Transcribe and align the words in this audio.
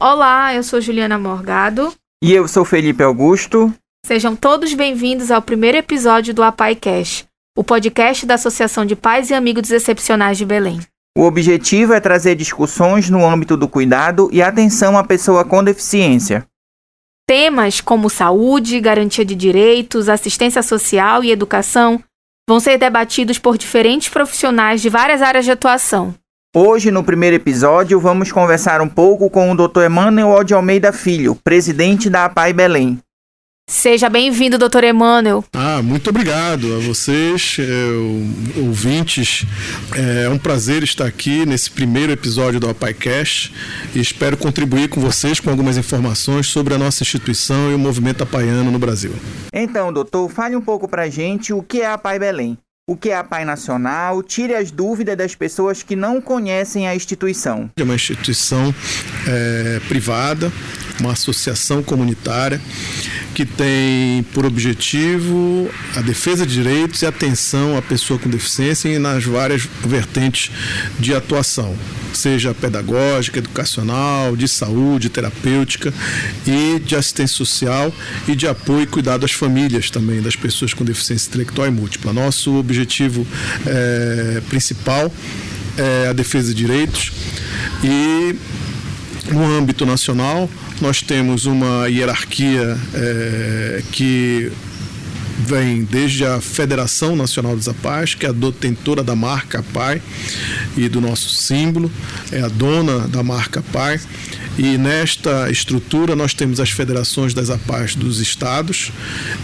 Olá, 0.00 0.54
eu 0.54 0.62
sou 0.62 0.80
Juliana 0.80 1.18
Morgado. 1.18 1.92
E 2.22 2.32
eu 2.32 2.46
sou 2.46 2.64
Felipe 2.64 3.02
Augusto. 3.02 3.74
Sejam 4.06 4.36
todos 4.36 4.72
bem-vindos 4.72 5.28
ao 5.28 5.42
primeiro 5.42 5.76
episódio 5.76 6.32
do 6.32 6.40
Apai 6.40 6.76
Cash, 6.76 7.26
o 7.56 7.64
podcast 7.64 8.24
da 8.24 8.34
Associação 8.34 8.86
de 8.86 8.94
Pais 8.94 9.28
e 9.28 9.34
Amigos 9.34 9.72
Excepcionais 9.72 10.38
de 10.38 10.46
Belém. 10.46 10.78
O 11.16 11.24
objetivo 11.24 11.94
é 11.94 11.98
trazer 11.98 12.36
discussões 12.36 13.10
no 13.10 13.26
âmbito 13.26 13.56
do 13.56 13.66
cuidado 13.66 14.30
e 14.32 14.40
atenção 14.40 14.96
à 14.96 15.02
pessoa 15.02 15.44
com 15.44 15.64
deficiência. 15.64 16.46
Temas 17.26 17.80
como 17.80 18.08
saúde, 18.08 18.78
garantia 18.78 19.24
de 19.24 19.34
direitos, 19.34 20.08
assistência 20.08 20.62
social 20.62 21.24
e 21.24 21.32
educação 21.32 22.00
vão 22.48 22.60
ser 22.60 22.78
debatidos 22.78 23.40
por 23.40 23.58
diferentes 23.58 24.08
profissionais 24.08 24.80
de 24.80 24.88
várias 24.88 25.22
áreas 25.22 25.44
de 25.44 25.50
atuação. 25.50 26.14
Hoje, 26.56 26.90
no 26.90 27.04
primeiro 27.04 27.36
episódio, 27.36 28.00
vamos 28.00 28.32
conversar 28.32 28.80
um 28.80 28.88
pouco 28.88 29.28
com 29.28 29.52
o 29.52 29.54
Dr. 29.54 29.82
Emanuel 29.82 30.42
de 30.42 30.54
Almeida 30.54 30.94
Filho, 30.94 31.34
presidente 31.44 32.08
da 32.08 32.24
APAI 32.24 32.54
Belém. 32.54 32.98
Seja 33.68 34.08
bem-vindo, 34.08 34.56
doutor 34.56 34.82
Emanuel. 34.82 35.44
Ah, 35.52 35.82
muito 35.82 36.08
obrigado 36.08 36.74
a 36.74 36.78
vocês, 36.78 37.58
é, 37.60 38.60
ouvintes. 38.60 39.44
É 39.94 40.26
um 40.30 40.38
prazer 40.38 40.82
estar 40.82 41.04
aqui 41.04 41.44
nesse 41.44 41.70
primeiro 41.70 42.12
episódio 42.12 42.58
do 42.58 42.70
APAICast 42.70 43.52
e 43.94 44.00
espero 44.00 44.38
contribuir 44.38 44.88
com 44.88 45.02
vocês 45.02 45.38
com 45.40 45.50
algumas 45.50 45.76
informações 45.76 46.46
sobre 46.46 46.72
a 46.72 46.78
nossa 46.78 47.02
instituição 47.02 47.70
e 47.70 47.74
o 47.74 47.78
movimento 47.78 48.22
apaiano 48.22 48.70
no 48.70 48.78
Brasil. 48.78 49.12
Então, 49.52 49.92
doutor, 49.92 50.30
fale 50.30 50.56
um 50.56 50.62
pouco 50.62 50.88
pra 50.88 51.10
gente 51.10 51.52
o 51.52 51.62
que 51.62 51.82
é 51.82 51.86
a 51.86 51.92
APAI 51.92 52.18
Belém. 52.18 52.56
O 52.88 52.96
que 52.96 53.10
é 53.10 53.16
a 53.18 53.22
PAI 53.22 53.44
Nacional? 53.44 54.22
Tire 54.22 54.54
as 54.54 54.70
dúvidas 54.70 55.14
das 55.14 55.34
pessoas 55.34 55.82
que 55.82 55.94
não 55.94 56.22
conhecem 56.22 56.88
a 56.88 56.96
instituição. 56.96 57.70
É 57.76 57.82
uma 57.82 57.94
instituição 57.94 58.74
é, 59.26 59.78
privada, 59.86 60.50
uma 60.98 61.12
associação 61.12 61.82
comunitária 61.82 62.58
que 63.38 63.46
tem 63.46 64.24
por 64.34 64.44
objetivo 64.44 65.70
a 65.94 66.00
defesa 66.00 66.44
de 66.44 66.54
direitos 66.54 67.02
e 67.02 67.06
atenção 67.06 67.78
à 67.78 67.80
pessoa 67.80 68.18
com 68.18 68.28
deficiência 68.28 68.98
nas 68.98 69.24
várias 69.24 69.62
vertentes 69.86 70.50
de 70.98 71.14
atuação, 71.14 71.76
seja 72.12 72.52
pedagógica, 72.52 73.38
educacional, 73.38 74.34
de 74.34 74.48
saúde, 74.48 75.08
terapêutica 75.08 75.94
e 76.44 76.80
de 76.80 76.96
assistência 76.96 77.36
social 77.36 77.94
e 78.26 78.34
de 78.34 78.48
apoio 78.48 78.82
e 78.82 78.86
cuidado 78.88 79.24
às 79.24 79.30
famílias 79.30 79.88
também 79.88 80.20
das 80.20 80.34
pessoas 80.34 80.74
com 80.74 80.84
deficiência 80.84 81.28
intelectual 81.28 81.68
e 81.68 81.70
múltipla. 81.70 82.12
Nosso 82.12 82.56
objetivo 82.56 83.24
é, 83.64 84.42
principal 84.48 85.14
é 85.76 86.08
a 86.08 86.12
defesa 86.12 86.52
de 86.52 86.56
direitos 86.56 87.12
e 87.84 88.34
no 89.32 89.44
âmbito 89.44 89.84
nacional 89.84 90.48
nós 90.80 91.02
temos 91.02 91.46
uma 91.46 91.86
hierarquia 91.88 92.78
é, 92.94 93.82
que 93.92 94.50
vem 95.38 95.84
desde 95.84 96.24
a 96.24 96.40
Federação 96.40 97.14
Nacional 97.14 97.54
dos 97.54 97.68
APAIs, 97.68 98.14
que 98.14 98.26
é 98.26 98.28
a 98.28 98.32
detentora 98.32 99.04
da 99.04 99.14
marca 99.14 99.60
APAI 99.60 100.02
e 100.76 100.88
do 100.88 101.00
nosso 101.00 101.30
símbolo, 101.30 101.90
é 102.32 102.40
a 102.40 102.48
dona 102.48 103.06
da 103.06 103.22
marca 103.22 103.60
APAI. 103.60 104.00
E 104.58 104.76
nesta 104.76 105.48
estrutura 105.50 106.16
nós 106.16 106.34
temos 106.34 106.58
as 106.58 106.70
federações 106.70 107.32
das 107.32 107.48
APAIs 107.48 107.94
dos 107.94 108.18
estados 108.18 108.90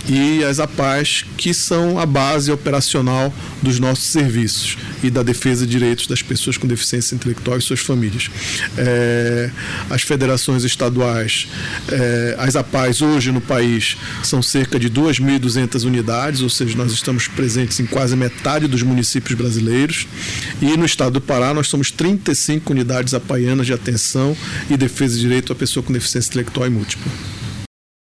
e 0.08 0.42
as 0.42 0.58
APAIs 0.58 1.24
que 1.36 1.54
são 1.54 2.00
a 2.00 2.04
base 2.04 2.50
operacional 2.50 3.32
dos 3.62 3.78
nossos 3.78 4.06
serviços 4.06 4.76
e 5.04 5.10
da 5.10 5.22
defesa 5.22 5.64
de 5.64 5.70
direitos 5.70 6.08
das 6.08 6.20
pessoas 6.20 6.58
com 6.58 6.66
deficiência 6.66 7.14
intelectual 7.14 7.58
e 7.58 7.62
suas 7.62 7.78
famílias. 7.78 8.28
É, 8.76 9.50
as 9.88 10.02
federações 10.02 10.64
estaduais, 10.64 11.46
é, 11.88 12.34
as 12.38 12.56
APAIs 12.56 13.00
hoje 13.00 13.30
no 13.30 13.40
país 13.40 13.96
são 14.24 14.42
cerca 14.42 14.80
de 14.80 14.90
2.200 14.90 15.84
unidades, 15.84 16.40
ou 16.40 16.50
seja, 16.50 16.76
nós 16.76 16.90
estamos 16.90 17.28
presentes 17.28 17.78
em 17.78 17.86
quase 17.86 18.16
metade 18.16 18.66
dos 18.66 18.82
municípios 18.82 19.38
brasileiros. 19.38 20.08
E 20.60 20.76
no 20.76 20.84
estado 20.84 21.14
do 21.14 21.20
Pará 21.20 21.54
nós 21.54 21.68
somos 21.68 21.92
35 21.92 22.72
unidades 22.72 23.14
apaianas 23.14 23.66
de 23.66 23.72
atenção 23.72 24.36
e 24.68 24.76
defesa 24.76 25.03
de 25.08 25.20
direito 25.20 25.52
à 25.52 25.56
pessoa 25.56 25.84
com 25.84 25.92
deficiência 25.92 26.30
intelectual 26.30 26.66
e 26.66 26.70
múltipla. 26.70 27.10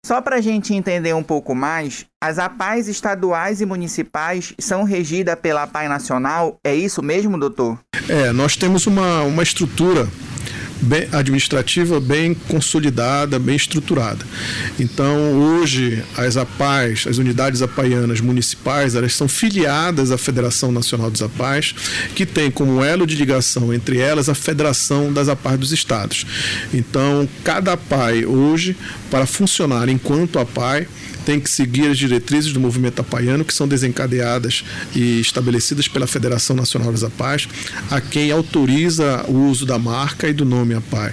Só 0.06 0.20
para 0.20 0.36
a 0.36 0.40
gente 0.40 0.72
entender 0.72 1.12
um 1.14 1.22
pouco 1.22 1.52
mais, 1.52 2.06
as 2.22 2.38
APAES 2.38 2.86
estaduais 2.86 3.60
e 3.60 3.66
municipais 3.66 4.54
são 4.56 4.84
regidas 4.84 5.34
pela 5.34 5.64
APAI 5.64 5.88
Nacional, 5.88 6.60
é 6.62 6.72
isso 6.72 7.02
mesmo, 7.02 7.36
doutor? 7.36 7.76
É, 8.08 8.30
nós 8.30 8.56
temos 8.56 8.86
uma, 8.86 9.22
uma 9.22 9.42
estrutura 9.42 10.08
bem 10.80 11.08
administrativa 11.12 12.00
bem 12.00 12.34
consolidada, 12.34 13.38
bem 13.38 13.56
estruturada. 13.56 14.24
Então, 14.78 15.32
hoje, 15.32 16.02
as 16.16 16.36
APAES, 16.36 17.06
as 17.06 17.18
unidades 17.18 17.62
apaianas 17.62 18.20
municipais, 18.20 18.94
elas 18.94 19.14
são 19.14 19.28
filiadas 19.28 20.10
à 20.10 20.18
Federação 20.18 20.70
Nacional 20.70 21.10
dos 21.10 21.22
APAES, 21.22 21.74
que 22.14 22.26
tem 22.26 22.50
como 22.50 22.84
elo 22.84 23.06
de 23.06 23.16
ligação 23.16 23.72
entre 23.72 23.98
elas 23.98 24.28
a 24.28 24.34
Federação 24.34 25.12
das 25.12 25.28
APAES 25.28 25.58
dos 25.58 25.72
Estados. 25.72 26.26
Então, 26.72 27.28
cada 27.42 27.72
APAE 27.72 28.26
hoje, 28.26 28.76
para 29.10 29.26
funcionar 29.26 29.88
enquanto 29.88 30.38
APAE, 30.38 30.86
tem 31.26 31.40
que 31.40 31.50
seguir 31.50 31.88
as 31.88 31.98
diretrizes 31.98 32.52
do 32.52 32.60
movimento 32.60 33.00
apaiano, 33.00 33.44
que 33.44 33.52
são 33.52 33.66
desencadeadas 33.66 34.64
e 34.94 35.20
estabelecidas 35.20 35.88
pela 35.88 36.06
Federação 36.06 36.54
Nacional 36.54 36.92
das 36.92 37.02
APAES, 37.02 37.48
a 37.90 38.00
quem 38.00 38.30
autoriza 38.30 39.24
o 39.26 39.48
uso 39.48 39.66
da 39.66 39.76
marca 39.76 40.28
e 40.28 40.32
do 40.32 40.44
nome 40.44 40.74
APAI. 40.74 41.12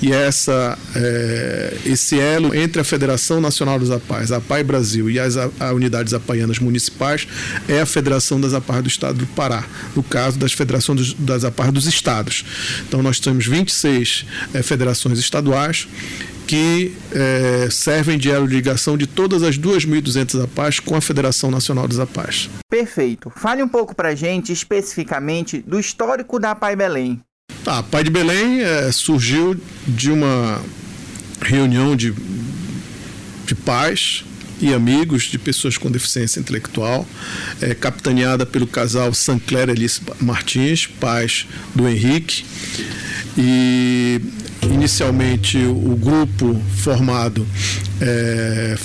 E 0.00 0.12
essa, 0.12 0.78
é, 0.94 1.76
esse 1.84 2.18
elo 2.18 2.54
entre 2.54 2.80
a 2.80 2.84
Federação 2.84 3.40
Nacional 3.40 3.76
dos 3.80 3.90
APAES, 3.90 4.30
a 4.30 4.36
APAI 4.36 4.62
Brasil 4.62 5.10
e 5.10 5.18
as 5.18 5.36
a, 5.36 5.50
unidades 5.74 6.14
apaianas 6.14 6.60
municipais 6.60 7.26
é 7.66 7.80
a 7.80 7.86
Federação 7.86 8.40
das 8.40 8.54
APAES 8.54 8.82
do 8.84 8.88
Estado 8.88 9.18
do 9.18 9.26
Pará, 9.26 9.64
no 9.96 10.02
caso 10.04 10.38
das 10.38 10.52
federações 10.52 10.98
dos, 11.00 11.14
das 11.14 11.44
APAES 11.44 11.72
dos 11.72 11.86
estados. 11.86 12.44
Então 12.86 13.02
nós 13.02 13.18
temos 13.18 13.46
26 13.46 14.26
é, 14.54 14.62
federações 14.62 15.18
estaduais 15.18 15.88
que 16.50 16.96
é, 17.12 17.68
servem 17.70 18.18
de 18.18 18.28
elo 18.28 18.48
de 18.48 18.56
ligação 18.56 18.98
de 18.98 19.06
todas 19.06 19.44
as 19.44 19.56
2.200 19.56 20.42
APAs 20.42 20.80
com 20.80 20.96
a 20.96 21.00
Federação 21.00 21.48
Nacional 21.48 21.86
dos 21.86 22.00
APAs. 22.00 22.50
Perfeito. 22.68 23.30
Fale 23.36 23.62
um 23.62 23.68
pouco 23.68 23.94
para 23.94 24.16
gente 24.16 24.52
especificamente 24.52 25.58
do 25.64 25.78
histórico 25.78 26.40
da 26.40 26.50
APAI 26.50 26.74
Belém. 26.74 27.20
A 27.64 27.84
Pai 27.84 28.02
de 28.02 28.10
Belém 28.10 28.62
é, 28.62 28.90
surgiu 28.90 29.56
de 29.86 30.10
uma 30.10 30.60
reunião 31.40 31.94
de, 31.94 32.12
de 33.46 33.54
pais 33.54 34.24
e 34.60 34.74
amigos 34.74 35.22
de 35.26 35.38
pessoas 35.38 35.78
com 35.78 35.88
deficiência 35.88 36.40
intelectual, 36.40 37.06
é, 37.60 37.76
capitaneada 37.76 38.44
pelo 38.44 38.66
casal 38.66 39.14
Sancler 39.14 39.68
Elice 39.68 40.00
Martins, 40.20 40.84
pais 40.84 41.46
do 41.76 41.88
Henrique. 41.88 42.44
E 43.38 44.20
inicialmente 44.62 45.58
o 45.58 45.96
grupo 45.96 46.60
formado 46.76 47.46
é, 48.00 48.76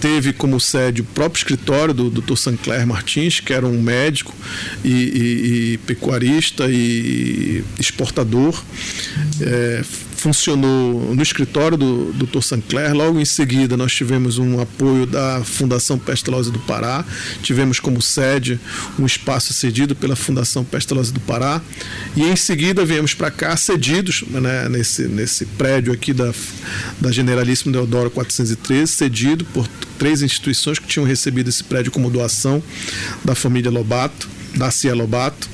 teve 0.00 0.32
como 0.32 0.60
sede 0.60 1.02
o 1.02 1.04
próprio 1.04 1.38
escritório 1.38 1.92
do 1.92 2.10
Dr. 2.10 2.36
Sancler 2.36 2.86
Martins, 2.86 3.40
que 3.40 3.52
era 3.52 3.66
um 3.66 3.80
médico 3.80 4.34
e, 4.84 4.88
e, 4.88 5.72
e 5.74 5.78
pecuarista 5.78 6.66
e 6.68 7.64
exportador. 7.78 8.62
É, 9.40 9.82
funcionou 10.18 11.14
no 11.14 11.22
escritório 11.22 11.78
do 11.78 12.12
Dr. 12.12 12.42
Sancler. 12.42 12.92
Logo 12.92 13.20
em 13.20 13.24
seguida, 13.24 13.76
nós 13.76 13.94
tivemos 13.94 14.36
um 14.36 14.60
apoio 14.60 15.06
da 15.06 15.42
Fundação 15.44 15.96
Pestalozzi 15.98 16.50
do 16.50 16.58
Pará. 16.58 17.04
Tivemos 17.40 17.78
como 17.78 18.02
sede 18.02 18.58
um 18.98 19.06
espaço 19.06 19.54
cedido 19.54 19.94
pela 19.94 20.16
Fundação 20.16 20.64
Pestalozzi 20.64 21.12
do 21.12 21.20
Pará. 21.20 21.62
E 22.16 22.24
em 22.24 22.34
seguida 22.34 22.84
viemos 22.84 23.14
para 23.14 23.30
cá 23.30 23.56
cedidos 23.56 24.24
né, 24.28 24.68
nesse, 24.68 25.02
nesse 25.02 25.46
prédio 25.46 25.92
aqui 25.92 26.12
da, 26.12 26.34
da 27.00 27.12
Generalíssimo 27.12 27.72
Deodoro 27.72 28.10
413, 28.10 28.90
cedido 28.90 29.44
por 29.46 29.68
três 29.98 30.20
instituições 30.20 30.80
que 30.80 30.86
tinham 30.88 31.06
recebido 31.06 31.48
esse 31.48 31.62
prédio 31.62 31.92
como 31.92 32.10
doação 32.10 32.60
da 33.24 33.36
família 33.36 33.70
Lobato, 33.70 34.28
da 34.56 34.70
Cia 34.70 34.94
Lobato. 34.94 35.48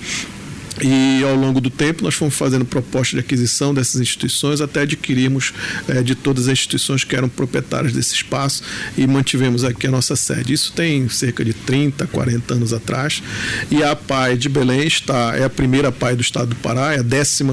E 0.82 1.22
ao 1.24 1.36
longo 1.36 1.60
do 1.60 1.70
tempo 1.70 2.02
nós 2.02 2.14
fomos 2.14 2.34
fazendo 2.34 2.64
propostas 2.64 3.10
de 3.10 3.20
aquisição 3.20 3.72
dessas 3.72 4.00
instituições 4.00 4.60
até 4.60 4.80
adquirirmos 4.80 5.52
é, 5.88 6.02
de 6.02 6.14
todas 6.14 6.46
as 6.48 6.52
instituições 6.52 7.04
que 7.04 7.14
eram 7.14 7.28
proprietárias 7.28 7.92
desse 7.92 8.14
espaço 8.14 8.62
e 8.96 9.06
mantivemos 9.06 9.64
aqui 9.64 9.86
a 9.86 9.90
nossa 9.90 10.16
sede. 10.16 10.52
Isso 10.52 10.72
tem 10.72 11.08
cerca 11.08 11.44
de 11.44 11.52
30, 11.52 12.06
40 12.06 12.54
anos 12.54 12.72
atrás. 12.72 13.22
E 13.70 13.82
a 13.82 13.94
PAI 13.94 14.36
de 14.36 14.48
Belém 14.48 14.86
está, 14.86 15.36
é 15.36 15.44
a 15.44 15.50
primeira 15.50 15.92
PAI 15.92 16.16
do 16.16 16.22
estado 16.22 16.48
do 16.48 16.56
Pará, 16.56 16.94
é 16.94 16.98
a 16.98 17.02
12 17.02 17.44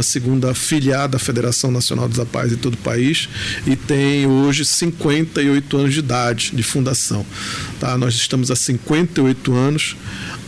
afiliada 0.49 1.17
à 1.17 1.19
Federação 1.19 1.71
Nacional 1.71 2.07
dos 2.07 2.19
APAIs 2.19 2.53
em 2.53 2.57
todo 2.57 2.73
o 2.75 2.77
país 2.77 3.29
e 3.65 3.75
tem 3.75 4.25
hoje 4.25 4.65
58 4.65 5.77
anos 5.77 5.93
de 5.93 5.99
idade 5.99 6.51
de 6.53 6.63
fundação. 6.63 7.25
Tá? 7.79 7.97
Nós 7.97 8.13
estamos 8.15 8.49
há 8.49 8.55
58 8.55 9.53
anos 9.53 9.95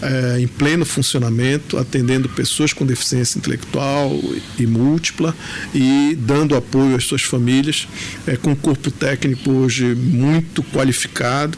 é, 0.03 0.39
em 0.39 0.47
pleno 0.47 0.85
funcionamento, 0.85 1.77
atendendo 1.77 2.29
pessoas 2.29 2.73
com 2.73 2.85
deficiência 2.85 3.38
intelectual 3.38 4.11
e 4.57 4.65
múltipla 4.65 5.35
e 5.73 6.15
dando 6.19 6.55
apoio 6.55 6.95
às 6.95 7.05
suas 7.05 7.23
famílias, 7.23 7.88
é, 8.27 8.35
com 8.35 8.51
um 8.51 8.55
corpo 8.55 8.91
técnico 8.91 9.51
hoje 9.51 9.95
muito 9.95 10.63
qualificado 10.63 11.57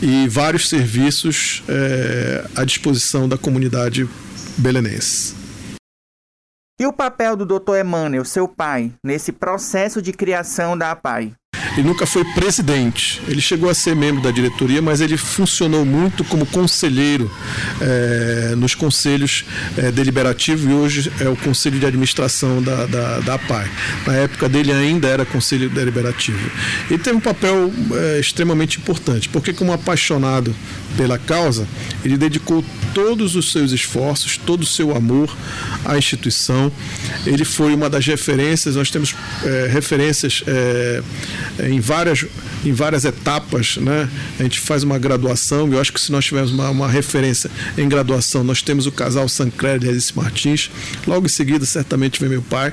e 0.00 0.28
vários 0.28 0.68
serviços 0.68 1.62
é, 1.68 2.46
à 2.56 2.64
disposição 2.64 3.28
da 3.28 3.38
comunidade 3.38 4.08
belenense. 4.58 5.34
E 6.80 6.86
o 6.86 6.92
papel 6.92 7.36
do 7.36 7.46
Dr. 7.46 7.76
Emmanuel, 7.80 8.24
seu 8.24 8.48
pai, 8.48 8.92
nesse 9.04 9.30
processo 9.30 10.02
de 10.02 10.12
criação 10.12 10.76
da 10.76 10.90
APAI? 10.90 11.32
Ele 11.76 11.86
nunca 11.86 12.06
foi 12.06 12.24
presidente. 12.24 13.20
Ele 13.26 13.40
chegou 13.40 13.68
a 13.68 13.74
ser 13.74 13.96
membro 13.96 14.22
da 14.22 14.30
diretoria, 14.30 14.82
mas 14.82 15.00
ele 15.00 15.16
funcionou 15.16 15.84
muito 15.84 16.22
como 16.24 16.44
conselheiro 16.46 17.30
é, 17.80 18.54
nos 18.56 18.74
conselhos 18.74 19.44
é, 19.76 19.90
deliberativos 19.90 20.64
e 20.64 20.72
hoje 20.72 21.12
é 21.20 21.28
o 21.28 21.36
conselho 21.36 21.78
de 21.78 21.86
administração 21.86 22.62
da, 22.62 22.86
da, 22.86 23.20
da. 23.20 23.40
Na 24.06 24.14
época 24.14 24.48
dele 24.48 24.72
ainda 24.72 25.08
era 25.08 25.24
conselho 25.24 25.68
deliberativo. 25.68 26.50
Ele 26.88 26.98
teve 26.98 27.16
um 27.16 27.20
papel 27.20 27.72
é, 27.92 28.20
extremamente 28.20 28.78
importante, 28.78 29.28
porque 29.28 29.52
como 29.52 29.72
apaixonado 29.72 30.54
pela 30.96 31.18
causa, 31.18 31.66
ele 32.04 32.16
dedicou 32.16 32.64
todos 32.94 33.36
os 33.36 33.50
seus 33.52 33.72
esforços, 33.72 34.36
todo 34.36 34.62
o 34.62 34.66
seu 34.66 34.94
amor 34.94 35.34
à 35.84 35.96
instituição. 35.96 36.70
Ele 37.26 37.44
foi 37.44 37.74
uma 37.74 37.88
das 37.88 38.06
referências, 38.06 38.76
nós 38.76 38.90
temos 38.90 39.14
é, 39.44 39.68
referências 39.70 40.42
é, 40.46 41.02
em, 41.70 41.80
várias, 41.80 42.26
em 42.64 42.72
várias 42.72 43.04
etapas, 43.04 43.76
né? 43.76 44.08
A 44.38 44.42
gente 44.42 44.60
faz 44.60 44.82
uma 44.82 44.98
graduação, 44.98 45.72
eu 45.72 45.80
acho 45.80 45.92
que 45.92 46.00
se 46.00 46.12
nós 46.12 46.24
tivermos 46.24 46.52
uma, 46.52 46.70
uma 46.70 46.88
referência 46.88 47.50
em 47.76 47.88
graduação, 47.88 48.44
nós 48.44 48.62
temos 48.62 48.86
o 48.86 48.92
casal 48.92 49.28
Sancler 49.28 49.82
e 49.82 49.88
Alice 49.88 50.12
Martins. 50.14 50.70
Logo 51.06 51.26
em 51.26 51.30
seguida, 51.30 51.64
certamente 51.64 52.20
vem 52.20 52.28
meu 52.28 52.42
pai 52.42 52.72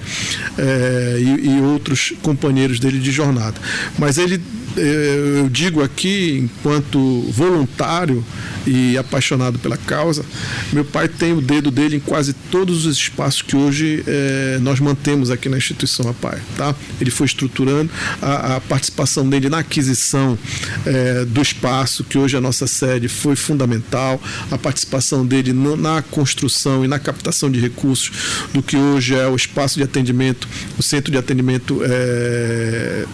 é, 0.57 1.18
e, 1.19 1.50
e 1.50 1.62
outros 1.62 2.13
companheiros 2.22 2.80
dele 2.80 3.00
de 3.00 3.12
jornada. 3.12 3.60
Mas 3.98 4.18
ele 4.18 4.42
eu 4.80 5.50
digo 5.50 5.84
aqui, 5.84 6.40
enquanto 6.44 7.22
voluntário 7.31 8.24
e 8.66 8.98
apaixonado 8.98 9.58
pela 9.60 9.78
causa, 9.78 10.24
meu 10.72 10.86
pai 10.86 11.08
tem 11.08 11.34
o 11.34 11.42
dedo 11.42 11.72
dele 11.72 11.98
em 11.98 12.00
quase 12.00 12.34
todos 12.34 12.86
os 12.86 12.98
espaços 12.98 13.42
que 13.42 13.56
hoje 13.56 14.04
é, 14.08 14.60
nós 14.62 14.80
mantemos 14.80 15.31
aqui 15.31 15.50
na 15.50 15.58
instituição 15.58 16.10
APAI. 16.10 16.40
Tá? 16.56 16.76
Ele 17.00 17.10
foi 17.10 17.26
estruturando 17.26 17.90
a, 18.22 18.56
a 18.58 18.62
participação 18.62 19.28
dele 19.28 19.50
na 19.50 19.60
aquisição 19.60 20.38
é, 20.86 21.25
do 21.25 21.42
espaço, 21.42 22.04
que 22.04 22.18
hoje 22.18 22.36
é 22.36 22.40
a 22.40 22.42
nossa 22.42 22.68
sede, 22.68 23.08
foi 23.08 23.36
fundamental. 23.36 24.22
A 24.52 24.58
participação 24.58 25.25
dele 25.25 25.54
no, 25.54 25.75
na 25.75 26.02
construção 26.02 26.86
e 26.86 26.88
na 26.88 27.00
captação 27.00 27.50
de 27.50 27.60
recursos 27.60 28.12
do 28.54 28.62
que 28.62 28.78
hoje 28.78 29.16
é 29.16 29.28
o 29.28 29.36
espaço 29.36 29.78
de 29.78 29.84
atendimento, 29.84 30.48
o 30.78 30.84
centro 30.84 31.12
de 31.12 31.18
atendimento. 31.18 31.82
É, 31.84 33.06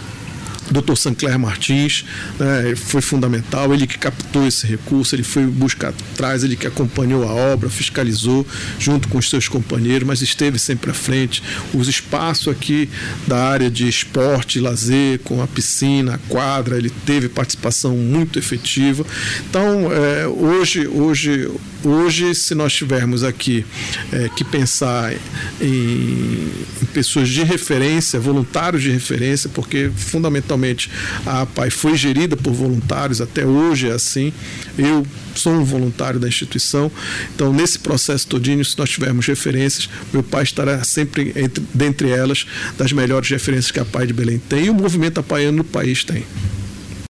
Dr. 0.71 0.95
Sancler 0.95 1.37
Martins 1.37 2.05
né, 2.39 2.75
foi 2.75 3.01
fundamental, 3.01 3.73
ele 3.73 3.85
que 3.85 3.97
captou 3.97 4.47
esse 4.47 4.65
recurso, 4.65 5.15
ele 5.15 5.23
foi 5.23 5.45
buscar 5.45 5.89
atrás, 5.89 6.43
ele 6.43 6.55
que 6.55 6.67
acompanhou 6.67 7.23
a 7.23 7.31
obra, 7.31 7.69
fiscalizou 7.69 8.45
junto 8.79 9.07
com 9.07 9.17
os 9.17 9.29
seus 9.29 9.47
companheiros, 9.47 10.07
mas 10.07 10.21
esteve 10.21 10.57
sempre 10.57 10.91
à 10.91 10.93
frente. 10.93 11.43
Os 11.73 11.87
espaços 11.87 12.47
aqui 12.47 12.89
da 13.27 13.47
área 13.47 13.69
de 13.69 13.87
esporte, 13.87 14.59
lazer, 14.59 15.19
com 15.19 15.41
a 15.41 15.47
piscina, 15.47 16.15
a 16.15 16.17
quadra, 16.17 16.77
ele 16.77 16.89
teve 17.05 17.29
participação 17.29 17.95
muito 17.95 18.39
efetiva. 18.39 19.05
Então, 19.49 19.91
é, 19.91 20.27
hoje, 20.27 20.87
hoje, 20.87 21.49
hoje, 21.83 22.33
se 22.33 22.55
nós 22.55 22.73
tivermos 22.73 23.23
aqui 23.23 23.65
é, 24.11 24.29
que 24.29 24.43
pensar 24.43 25.13
em, 25.61 26.49
em 26.81 26.85
pessoas 26.93 27.29
de 27.29 27.43
referência, 27.43 28.19
voluntários 28.19 28.81
de 28.81 28.89
referência, 28.89 29.49
porque 29.49 29.91
fundamentalmente 29.95 30.54
fundamentalmente 30.55 30.89
a 31.25 31.41
APAI 31.41 31.69
foi 31.69 31.95
gerida 31.95 32.35
por 32.35 32.53
voluntários, 32.53 33.21
até 33.21 33.45
hoje 33.45 33.89
é 33.89 33.93
assim. 33.93 34.33
Eu 34.77 35.05
sou 35.35 35.53
um 35.53 35.63
voluntário 35.63 36.19
da 36.19 36.27
instituição, 36.27 36.91
então 37.33 37.53
nesse 37.53 37.77
processo 37.77 38.27
todinho, 38.27 38.63
se 38.63 38.77
nós 38.77 38.89
tivermos 38.89 39.27
referências, 39.27 39.89
meu 40.11 40.23
pai 40.23 40.43
estará 40.43 40.83
sempre 40.83 41.33
entre, 41.35 41.63
dentre 41.73 42.09
elas 42.09 42.45
das 42.77 42.91
melhores 42.91 43.29
referências 43.29 43.71
que 43.71 43.79
a 43.79 43.83
APAI 43.83 44.07
de 44.07 44.13
Belém 44.13 44.39
tem 44.39 44.65
e 44.65 44.69
o 44.69 44.73
movimento 44.73 45.19
apaiano 45.19 45.57
no 45.57 45.63
país 45.63 46.03
tem. 46.03 46.25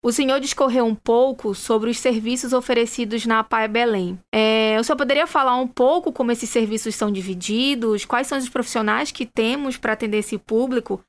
O 0.02 0.12
senhor 0.12 0.40
discorreu 0.40 0.86
um 0.86 0.94
pouco 0.94 1.56
sobre 1.56 1.90
os 1.90 1.98
serviços 1.98 2.54
oferecidos 2.54 3.26
na 3.26 3.40
APAI 3.40 3.68
Belém. 3.68 4.20
É, 4.32 4.78
o 4.80 4.84
senhor 4.84 4.96
poderia 4.96 5.26
falar 5.26 5.60
um 5.60 5.68
pouco 5.68 6.12
como 6.12 6.32
esses 6.32 6.48
serviços 6.48 6.94
são 6.94 7.12
divididos, 7.12 8.06
quais 8.06 8.28
são 8.28 8.38
os 8.38 8.48
profissionais 8.48 9.12
que 9.12 9.26
temos 9.26 9.78
para 9.78 9.94
atender 9.94 10.20
esse 10.20 10.38
público 10.38 11.02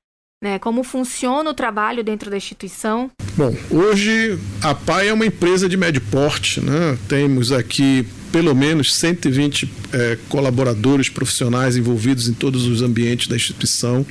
né? 0.43 0.59
Como 0.59 0.83
funciona 0.83 1.51
o 1.51 1.55
trabalho 1.55 2.05
dentro 2.05 2.31
da 2.31 2.37
instituição? 2.37 3.11
Bom, 3.37 3.55
hoje 3.71 4.39
a 4.63 4.75
PAI 4.75 5.09
é 5.09 5.13
uma 5.13 5.27
empresa 5.27 5.69
de 5.69 5.77
médio 5.77 6.01
porte, 6.11 6.61
né? 6.61 6.99
Temos 7.09 7.53
aqui 7.53 8.07
pelo 8.33 8.55
menos 8.55 8.95
120 8.95 9.71
é, 9.93 10.19
colaboradores 10.29 11.09
profissionais 11.09 11.77
envolvidos 11.77 12.29
em 12.29 12.33
todos 12.33 12.67
os 12.67 12.83
ambientes 12.83 13.29
da 13.29 13.37
instituição, 13.37 14.05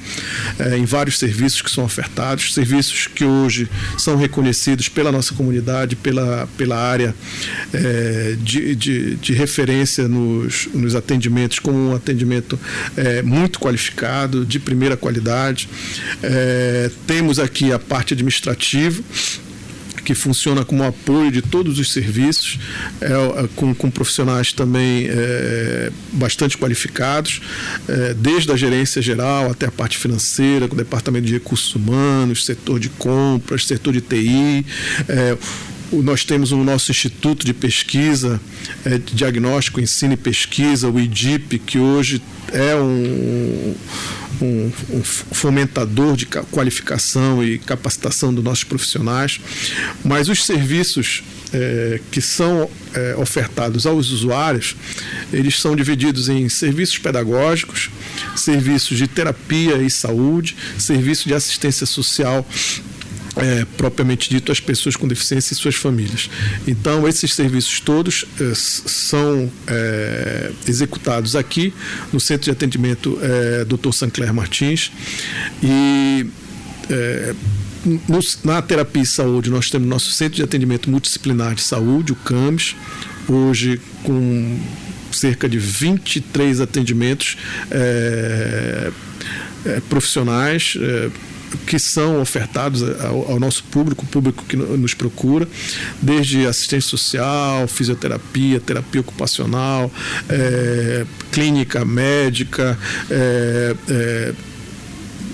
é, 0.57 0.77
em 0.77 0.85
vários 0.85 1.19
serviços 1.19 1.61
que 1.61 1.69
são 1.69 1.83
ofertados, 1.83 2.53
serviços 2.53 3.07
que 3.07 3.23
hoje 3.23 3.69
são 3.97 4.15
reconhecidos 4.15 4.89
pela 4.89 5.11
nossa 5.11 5.33
comunidade, 5.33 5.95
pela, 5.95 6.47
pela 6.57 6.77
área 6.77 7.13
é, 7.73 8.35
de, 8.41 8.75
de, 8.75 9.15
de, 9.15 9.33
referência 9.33 10.07
nos, 10.07 10.67
nos 10.73 10.95
atendimentos, 10.95 11.59
como 11.59 11.77
um 11.77 11.95
atendimento 11.95 12.59
muito 13.23 13.59
qualificado, 13.59 14.45
de 14.45 14.59
primeira 14.59 14.95
qualidade. 14.95 15.67
Temos 17.05 17.39
aqui 17.39 17.71
a 17.71 17.79
parte 17.79 18.13
administrativa 18.13 19.03
que 20.05 20.13
funciona 20.13 20.63
como 20.63 20.83
apoio 20.83 21.31
de 21.31 21.41
todos 21.41 21.79
os 21.79 21.91
serviços, 21.91 22.59
é, 23.01 23.07
é, 23.07 23.49
com, 23.55 23.73
com, 23.73 23.89
profissionais 23.89 24.53
também 24.53 25.07
é, 25.09 25.91
bastante 26.13 26.57
qualificados, 26.57 27.41
é, 27.89 28.13
desde 28.13 28.51
a 28.51 28.55
gerência 28.55 29.01
geral 29.01 29.49
até 29.49 29.65
a 29.65 29.71
parte 29.71 29.97
financeira, 29.97 30.67
com 30.67 30.75
o 30.75 30.77
departamento 30.77 31.25
de 31.25 31.33
recursos 31.33 31.73
humanos, 31.75 32.45
setor 32.45 32.79
de 32.79 32.89
compras, 32.89 33.65
setor 33.65 33.93
de 33.93 34.01
TI. 34.01 34.65
É, 35.09 35.35
nós 35.91 36.23
temos 36.23 36.51
o 36.51 36.57
nosso 36.57 36.91
Instituto 36.91 37.45
de 37.45 37.53
Pesquisa, 37.53 38.39
é, 38.83 38.97
de 38.97 39.15
Diagnóstico, 39.15 39.79
Ensino 39.79 40.13
e 40.13 40.17
Pesquisa, 40.17 40.89
o 40.89 40.99
IDIP, 40.99 41.59
que 41.59 41.79
hoje 41.79 42.21
é 42.51 42.75
um, 42.75 43.75
um, 44.41 44.71
um, 44.89 45.03
fomentador 45.03 46.15
de 46.15 46.25
qualificação 46.25 47.43
e 47.43 47.57
capacitação 47.57 48.33
dos 48.33 48.43
nossos 48.43 48.63
profissionais, 48.63 49.39
mas 50.03 50.29
os 50.29 50.45
serviços 50.45 51.23
é, 51.53 51.99
que 52.11 52.21
são 52.21 52.69
é, 52.93 53.15
ofertados 53.17 53.85
aos 53.85 54.09
usuários, 54.09 54.75
eles 55.31 55.59
são 55.59 55.75
divididos 55.75 56.27
em 56.27 56.49
serviços 56.49 56.97
pedagógicos, 56.97 57.89
serviços 58.35 58.97
de 58.97 59.07
terapia 59.07 59.77
e 59.77 59.89
saúde, 59.89 60.55
serviços 60.77 61.25
de 61.25 61.33
assistência 61.33 61.85
social 61.85 62.45
é, 63.37 63.65
propriamente 63.77 64.29
dito, 64.29 64.51
as 64.51 64.59
pessoas 64.59 64.95
com 64.95 65.07
deficiência 65.07 65.53
e 65.53 65.57
suas 65.57 65.75
famílias. 65.75 66.29
Então, 66.67 67.07
esses 67.07 67.33
serviços 67.33 67.79
todos 67.79 68.25
é, 68.39 68.53
são 68.55 69.51
é, 69.67 70.51
executados 70.67 71.35
aqui 71.35 71.73
no 72.13 72.19
Centro 72.19 72.45
de 72.45 72.51
Atendimento 72.51 73.19
é, 73.21 73.65
Dr. 73.65 73.91
Sancler 73.91 74.33
Martins 74.33 74.91
e 75.61 76.25
é, 76.89 77.35
na 78.43 78.61
terapia 78.61 79.03
e 79.03 79.05
saúde 79.05 79.49
nós 79.49 79.69
temos 79.69 79.87
nosso 79.87 80.11
Centro 80.11 80.37
de 80.37 80.43
Atendimento 80.43 80.89
Multidisciplinar 80.89 81.53
de 81.53 81.61
Saúde, 81.61 82.13
o 82.13 82.15
CAMS, 82.15 82.75
hoje 83.27 83.79
com 84.03 84.59
cerca 85.11 85.47
de 85.47 85.57
23 85.57 86.61
atendimentos 86.61 87.37
é, 87.69 88.91
é, 89.65 89.79
profissionais 89.81 90.77
que 91.65 91.79
são 91.79 92.21
ofertados 92.21 92.83
ao, 93.01 93.31
ao, 93.31 93.39
nosso 93.39 93.63
público, 93.65 94.03
o 94.03 94.07
público 94.07 94.43
que 94.45 94.55
nos 94.55 94.93
procura, 94.93 95.47
desde 96.01 96.45
assistência 96.45 96.89
social, 96.89 97.67
fisioterapia, 97.67 98.59
terapia 98.59 99.01
ocupacional, 99.01 99.91
é, 100.29 101.05
clínica 101.31 101.83
médica, 101.85 102.77
é, 103.09 103.75
é, 103.89 104.33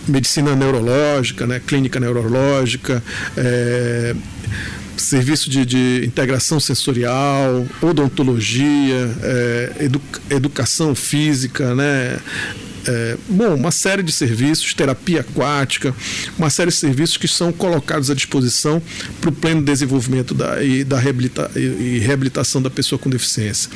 medicina 0.08 0.56
neurológica, 0.56 1.46
né, 1.46 1.62
clínica 1.66 2.00
neurológica, 2.00 3.04
é, 3.38 4.16
serviço 4.98 5.50
de, 5.50 5.66
de, 5.66 6.04
integração 6.06 6.60
sensorial, 6.60 7.66
odontologia, 7.82 9.10
é, 9.24 9.72
edu, 9.82 10.02
educação 10.30 10.94
física, 10.94 11.74
né, 11.74 12.20
é, 12.88 13.18
bom, 13.28 13.56
uma 13.56 13.72
série 13.72 14.04
de 14.04 14.12
serviços, 14.12 14.74
terapia 14.74 15.22
aquática, 15.22 15.94
uma 16.38 16.50
série 16.50 16.70
de 16.70 16.78
serviços 16.78 17.18
que 17.18 17.28
são 17.28 17.52
colocados 17.52 18.10
à 18.10 18.16
disposição 18.16 18.82
para 19.20 19.30
o 19.30 19.34
pleno 19.34 19.62
desenvolvimento 19.62 20.34
da, 20.34 20.64
e, 20.64 20.84
da 20.84 21.00
reabilita, 21.00 21.50
e, 21.56 21.60
e 21.60 22.00
reabilitação 22.00 22.62
da 22.62 22.70
pessoa 22.70 22.98
com 22.98 23.10
deficiência. 23.10 23.70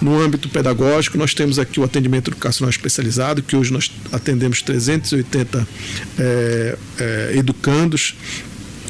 No 0.00 0.20
âmbito 0.20 0.48
pedagógico, 0.48 1.18
nós 1.18 1.34
temos 1.34 1.58
aqui 1.58 1.80
o 1.80 1.84
atendimento 1.84 2.30
educacional 2.30 2.70
especializado, 2.70 3.42
que 3.42 3.56
hoje 3.56 3.72
nós 3.72 3.90
atendemos 4.12 4.62
380 4.62 5.66
é, 6.18 6.78
é, 6.98 7.32
educandos 7.36 8.14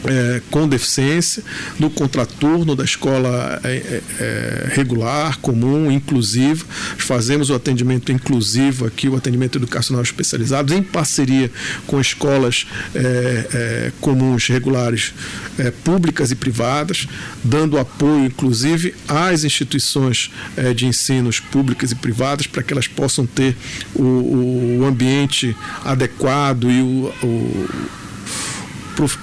é, 0.06 0.42
com 0.50 0.68
deficiência, 0.68 1.42
no 1.78 1.88
contraturno 1.88 2.76
da 2.76 2.84
escola 2.84 3.60
é, 3.64 3.68
é, 3.68 4.02
é, 4.20 4.68
regular, 4.74 5.38
comum, 5.38 5.90
inclusiva. 5.90 6.64
Fazemos 6.98 7.50
o 7.50 7.54
atendimento 7.54 8.12
inclusivo 8.12 8.86
aqui, 8.86 9.08
o 9.08 9.16
atendimento 9.16 9.58
educacional 9.58 10.02
especializado, 10.02 10.74
em 10.74 10.82
parceria 10.82 11.50
com 11.86 12.00
escolas 12.00 12.66
é, 12.94 13.00
é, 13.52 13.92
comuns, 14.00 14.48
regulares, 14.48 15.14
públicas 15.84 16.30
e 16.30 16.34
privadas, 16.34 17.06
dando 17.42 17.78
apoio, 17.78 18.26
inclusive, 18.26 18.94
às 19.06 19.44
instituições 19.44 20.30
de 20.74 20.86
ensinos 20.86 21.38
públicas 21.38 21.92
e 21.92 21.94
privadas 21.94 22.46
para 22.46 22.62
que 22.62 22.72
elas 22.72 22.88
possam 22.88 23.24
ter 23.24 23.56
o, 23.94 24.80
o 24.80 24.84
ambiente 24.84 25.56
adequado 25.84 26.70
e 26.70 26.80
o, 26.80 27.12
o 27.22 27.68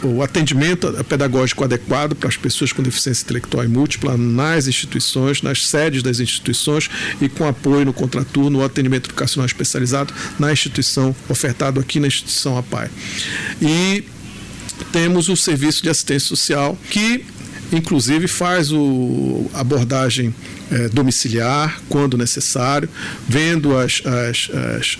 o 0.04 0.22
atendimento 0.22 0.92
pedagógico 1.06 1.64
adequado 1.64 2.16
para 2.16 2.30
as 2.30 2.38
pessoas 2.38 2.72
com 2.74 2.84
deficiência 2.84 3.24
intelectual 3.24 3.64
e 3.64 3.68
múltipla 3.68 4.18
nas 4.18 4.68
instituições, 4.68 5.42
nas 5.42 5.68
sedes 5.68 6.04
das 6.04 6.20
instituições 6.20 6.90
e 7.22 7.30
com 7.30 7.48
apoio 7.48 7.86
no 7.86 7.94
contraturno, 7.94 8.60
o 8.60 8.64
atendimento 8.64 9.10
educacional 9.10 9.46
especializado 9.46 10.14
na 10.40 10.52
instituição, 10.52 11.16
ofertado 11.30 11.80
aqui 11.80 12.00
na 12.00 12.08
instituição 12.08 12.58
APAI. 12.58 12.90
E 13.62 14.04
temos 14.92 15.30
o 15.30 15.38
serviço 15.38 15.84
de 15.84 15.90
assistência 15.90 16.28
social 16.28 16.78
que 16.90 17.24
inclusive 17.72 18.28
faz 18.28 18.72
o 18.72 19.50
abordagem 19.54 20.34
é, 20.72 20.90
domiciliar 20.90 21.82
quando 21.88 22.18
necessário, 22.18 22.90
vendo 23.28 23.78
as, 23.78 24.02
as, 24.06 24.50
as 24.78 24.98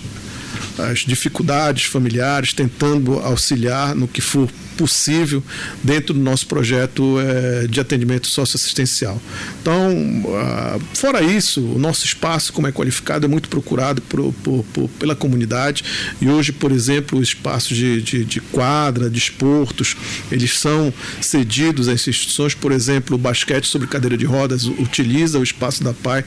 as 0.78 1.00
dificuldades 1.00 1.84
familiares, 1.84 2.52
tentando 2.52 3.18
auxiliar 3.20 3.94
no 3.94 4.08
que 4.08 4.20
for 4.20 4.48
possível 4.72 5.42
dentro 5.82 6.14
do 6.14 6.20
nosso 6.20 6.46
projeto 6.46 7.18
é, 7.20 7.66
de 7.66 7.80
atendimento 7.80 8.26
socioassistencial. 8.26 9.20
Então, 9.60 9.92
uh, 10.24 10.80
fora 10.94 11.22
isso, 11.22 11.60
o 11.60 11.78
nosso 11.78 12.04
espaço, 12.04 12.52
como 12.52 12.66
é 12.66 12.72
qualificado, 12.72 13.24
é 13.26 13.28
muito 13.28 13.48
procurado 13.48 14.02
por, 14.02 14.32
por, 14.42 14.64
por, 14.72 14.88
pela 14.90 15.14
comunidade. 15.14 15.84
E 16.20 16.28
hoje, 16.28 16.52
por 16.52 16.72
exemplo, 16.72 17.18
os 17.18 17.28
espaços 17.28 17.76
de, 17.76 18.02
de, 18.02 18.24
de 18.24 18.40
quadra, 18.40 19.08
de 19.08 19.18
esportos, 19.18 19.96
eles 20.30 20.58
são 20.58 20.92
cedidos 21.20 21.88
às 21.88 22.06
instituições, 22.06 22.54
por 22.54 22.72
exemplo, 22.72 23.16
o 23.16 23.18
basquete 23.18 23.66
sobre 23.66 23.86
cadeira 23.86 24.16
de 24.16 24.24
rodas 24.24 24.64
utiliza 24.64 25.38
o 25.38 25.42
espaço 25.42 25.82
da 25.82 25.92
PAI 25.92 26.24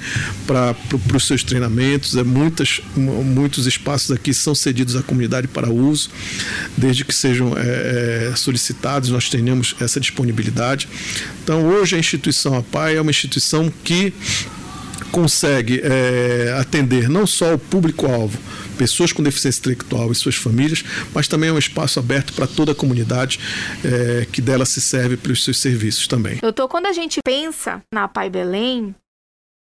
para 0.47 0.75
os 1.13 1.27
seus 1.27 1.43
treinamentos, 1.43 2.15
é 2.15 2.23
muitas, 2.23 2.81
muitos 2.95 3.65
espaços 3.65 4.11
aqui 4.11 4.33
são 4.33 4.55
cedidos 4.55 4.95
à 4.95 5.03
comunidade 5.03 5.47
para 5.47 5.69
uso, 5.69 6.09
desde 6.77 7.03
que 7.03 7.13
sejam 7.13 7.53
é, 7.57 8.31
solicitados, 8.39 9.09
nós 9.09 9.29
tenhamos 9.29 9.75
essa 9.79 9.99
disponibilidade. 9.99 10.87
Então, 11.43 11.67
hoje 11.67 11.95
a 11.95 11.99
instituição 11.99 12.57
APAI 12.57 12.95
é 12.95 13.01
uma 13.01 13.11
instituição 13.11 13.71
que 13.83 14.13
consegue 15.11 15.81
é, 15.81 16.57
atender 16.59 17.07
não 17.07 17.25
só 17.25 17.53
o 17.53 17.59
público-alvo, 17.59 18.37
pessoas 18.77 19.13
com 19.13 19.23
deficiência 19.23 19.59
intelectual 19.59 20.11
e 20.11 20.15
suas 20.15 20.35
famílias, 20.35 20.83
mas 21.13 21.27
também 21.27 21.49
é 21.49 21.53
um 21.53 21.57
espaço 21.57 21.99
aberto 21.99 22.33
para 22.33 22.45
toda 22.45 22.73
a 22.73 22.75
comunidade 22.75 23.39
é, 23.83 24.25
que 24.25 24.41
dela 24.41 24.65
se 24.65 24.81
serve 24.81 25.15
pelos 25.15 25.43
seus 25.43 25.57
serviços 25.57 26.07
também. 26.07 26.37
Doutor, 26.37 26.67
quando 26.67 26.87
a 26.87 26.93
gente 26.93 27.19
pensa 27.23 27.81
na 27.93 28.07
Pai 28.09 28.29
Belém, 28.29 28.93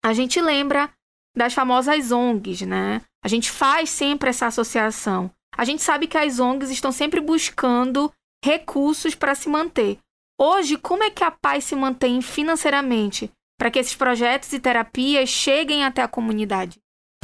a 0.06 0.14
gente 0.14 0.40
lembra 0.40 0.90
das 1.36 1.54
famosas 1.54 2.12
ONGs, 2.12 2.62
né? 2.62 3.02
A 3.24 3.28
gente 3.28 3.50
faz 3.50 3.90
sempre 3.90 4.30
essa 4.30 4.48
associação. 4.48 5.32
A 5.58 5.66
gente 5.66 5.82
sabe 5.82 6.08
que 6.08 6.18
as 6.18 6.40
ONGs 6.40 6.70
estão 6.70 6.92
sempre 6.92 7.20
buscando 7.20 8.12
recursos 8.44 9.16
para 9.16 9.36
se 9.36 9.50
manter. 9.50 9.98
Hoje, 10.40 10.78
como 10.78 11.04
é 11.04 11.10
que 11.10 11.24
a 11.24 11.32
paz 11.32 11.66
se 11.66 11.76
mantém 11.76 12.22
financeiramente 12.22 13.30
para 13.58 13.70
que 13.70 13.80
esses 13.80 13.96
projetos 13.96 14.54
e 14.54 14.60
terapias 14.60 15.30
cheguem 15.30 15.84
até 15.84 16.02
a 16.02 16.08
comunidade? 16.08 16.78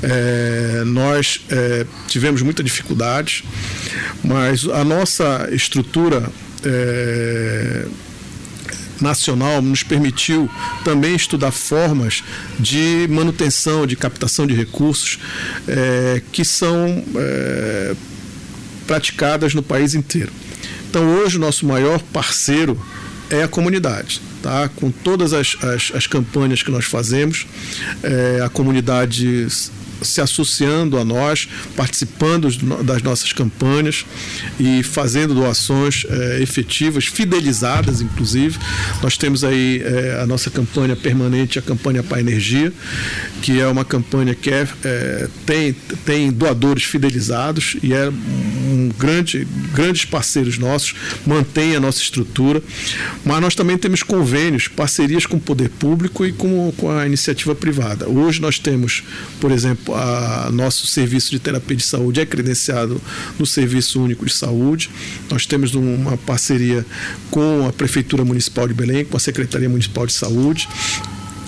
É, 0.03 0.83
nós 0.85 1.45
é, 1.49 1.85
tivemos 2.07 2.41
muita 2.41 2.61
dificuldade, 2.61 3.45
mas 4.21 4.67
a 4.67 4.83
nossa 4.83 5.47
estrutura 5.51 6.29
é, 6.65 7.87
nacional 9.01 9.61
nos 9.61 9.83
permitiu 9.83 10.49
também 10.83 11.15
estudar 11.15 11.51
formas 11.51 12.23
de 12.59 13.07
manutenção, 13.09 13.87
de 13.87 13.95
captação 13.95 14.45
de 14.45 14.53
recursos 14.53 15.19
é, 15.67 16.21
que 16.31 16.43
são 16.43 17.03
é, 17.15 17.95
praticadas 18.85 19.53
no 19.53 19.63
país 19.63 19.95
inteiro. 19.95 20.31
Então, 20.89 21.17
hoje, 21.17 21.37
o 21.37 21.39
nosso 21.39 21.65
maior 21.65 21.99
parceiro 22.13 22.79
é 23.29 23.43
a 23.43 23.47
comunidade. 23.47 24.21
Tá? 24.41 24.69
Com 24.69 24.91
todas 24.91 25.33
as, 25.33 25.57
as, 25.63 25.91
as 25.95 26.07
campanhas 26.07 26.61
que 26.61 26.69
nós 26.69 26.85
fazemos, 26.85 27.47
é, 28.03 28.41
a 28.43 28.49
comunidade 28.49 29.47
se 30.01 30.21
associando 30.21 30.97
a 30.97 31.05
nós, 31.05 31.47
participando 31.75 32.49
das 32.83 33.01
nossas 33.01 33.31
campanhas 33.33 34.05
e 34.59 34.83
fazendo 34.83 35.33
doações 35.33 36.05
é, 36.09 36.41
efetivas, 36.41 37.05
fidelizadas, 37.05 38.01
inclusive. 38.01 38.57
Nós 39.01 39.17
temos 39.17 39.43
aí 39.43 39.81
é, 39.83 40.19
a 40.21 40.27
nossa 40.27 40.49
campanha 40.49 40.95
permanente, 40.95 41.59
a 41.59 41.61
campanha 41.61 42.03
Pai 42.03 42.19
Energia, 42.19 42.71
que 43.41 43.59
é 43.59 43.67
uma 43.67 43.85
campanha 43.85 44.35
que 44.35 44.49
é, 44.51 44.67
tem, 45.45 45.73
tem 46.05 46.31
doadores 46.31 46.83
fidelizados 46.83 47.77
e 47.81 47.93
é 47.93 48.11
grande, 48.89 49.47
grandes 49.73 50.05
parceiros 50.05 50.57
nossos, 50.57 50.95
mantém 51.25 51.75
a 51.75 51.79
nossa 51.79 52.01
estrutura, 52.01 52.61
mas 53.23 53.41
nós 53.41 53.55
também 53.55 53.77
temos 53.77 54.03
convênios, 54.03 54.67
parcerias 54.67 55.25
com 55.25 55.37
o 55.37 55.39
poder 55.39 55.69
público 55.69 56.25
e 56.25 56.31
com, 56.31 56.73
com 56.77 56.89
a 56.89 57.05
iniciativa 57.05 57.55
privada. 57.55 58.09
Hoje 58.09 58.41
nós 58.41 58.59
temos, 58.59 59.03
por 59.39 59.51
exemplo, 59.51 59.95
a 59.95 60.49
nosso 60.51 60.87
serviço 60.87 61.31
de 61.31 61.39
terapia 61.39 61.75
de 61.75 61.83
saúde 61.83 62.19
é 62.19 62.25
credenciado 62.25 63.01
no 63.37 63.45
Serviço 63.45 64.01
Único 64.01 64.25
de 64.25 64.33
Saúde. 64.33 64.89
Nós 65.29 65.45
temos 65.45 65.75
uma 65.75 66.17
parceria 66.17 66.85
com 67.29 67.67
a 67.67 67.73
Prefeitura 67.73 68.23
Municipal 68.23 68.67
de 68.67 68.73
Belém, 68.73 69.05
com 69.05 69.17
a 69.17 69.19
Secretaria 69.19 69.69
Municipal 69.69 70.05
de 70.05 70.13
Saúde. 70.13 70.67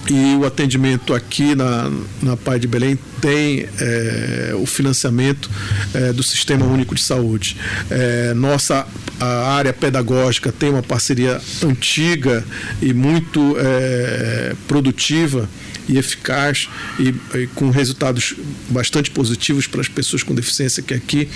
E 0.10 0.36
o 0.36 0.46
atendimento 0.46 1.14
aqui 1.14 1.54
na, 1.54 1.92
na 2.22 2.38
Pai 2.38 2.60
de 2.60 2.68
Belém 2.68 2.98
tem 3.20 3.68
é, 3.80 4.54
o 4.56 4.66
financiamento 4.66 5.50
é, 5.94 6.14
do 6.14 6.24
Sistema 6.24 6.66
Único 6.66 6.96
de 6.96 7.02
Saúde. 7.02 7.58
É, 7.90 8.34
nossa 8.34 8.88
área 9.20 9.74
pedagógica 9.74 10.52
tem 10.52 10.70
uma 10.70 10.84
parceria 10.84 11.42
antiga 11.64 12.46
e 12.82 12.94
muito 12.94 13.56
é, 13.60 14.56
produtiva 14.68 15.50
e 15.88 15.98
eficaz 15.98 16.70
e, 17.00 17.14
e, 17.38 17.48
com 17.56 17.70
resultados 17.70 18.36
bastante 18.70 19.12
positivos 19.12 19.68
para 19.68 19.82
as 19.82 19.88
pessoas 19.88 20.24
com 20.24 20.36
deficiência 20.36 20.84
que 20.84 20.94
aqui 20.94 21.28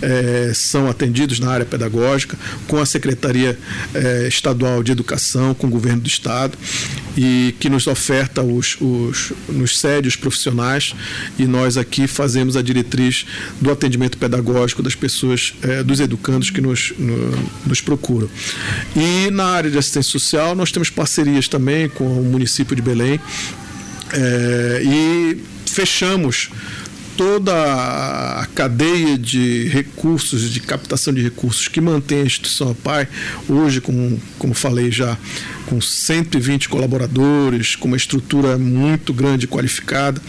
é, 0.00 0.52
são 0.54 0.88
atendidos 0.88 1.38
na 1.38 1.50
área 1.50 1.66
pedagógica, 1.66 2.38
com 2.66 2.78
a 2.78 2.86
Secretaria 2.86 3.58
é, 3.94 4.28
Estadual 4.28 4.82
de 4.82 4.92
Educação, 4.92 5.54
com 5.54 5.66
o 5.66 5.70
Governo 5.70 6.02
do 6.02 6.08
Estado 6.08 6.56
e 7.16 7.54
que 7.58 7.68
nos 7.68 7.86
oferta 7.86 8.42
os, 8.42 8.76
os 8.80 9.32
nos 9.48 9.78
cede 9.78 10.08
os 10.08 10.16
profissionais 10.16 10.94
e 11.38 11.46
nós 11.46 11.76
aqui 11.76 12.06
fazemos 12.06 12.56
a 12.56 12.62
diretriz 12.62 13.26
do 13.60 13.70
atendimento 13.70 14.16
pedagógico 14.18 14.82
das 14.82 14.94
pessoas, 14.94 15.54
é, 15.62 15.82
dos 15.82 16.00
educandos 16.00 16.50
que 16.50 16.60
nos, 16.60 16.92
no, 16.98 17.50
nos 17.66 17.80
procuram. 17.80 18.28
E 18.96 19.30
na 19.30 19.46
área 19.46 19.70
de 19.70 19.78
assistência 19.78 20.10
social 20.10 20.54
nós 20.54 20.70
temos 20.70 20.90
parcerias 20.90 21.48
também 21.48 21.88
com 21.88 22.04
o 22.04 22.24
município 22.24 22.74
de 22.76 22.82
Belém 22.82 23.20
é, 24.12 24.82
e 24.84 25.44
fechamos 25.66 26.50
toda 27.18 27.52
a 27.52 28.46
cadeia 28.54 29.18
de 29.18 29.66
recursos, 29.68 30.52
de 30.52 30.60
captação 30.60 31.12
de 31.12 31.20
recursos 31.20 31.66
que 31.66 31.80
mantém 31.80 32.20
a 32.20 32.24
instituição 32.24 32.70
APAI, 32.70 33.08
hoje, 33.48 33.80
como, 33.80 34.22
como 34.38 34.54
falei 34.54 34.92
já, 34.92 35.18
com 35.66 35.80
120 35.80 36.68
colaboradores, 36.68 37.74
com 37.74 37.88
uma 37.88 37.96
estrutura 37.96 38.56
muito 38.56 39.12
grande 39.12 39.46
e 39.46 39.48
qualificada, 39.48 40.22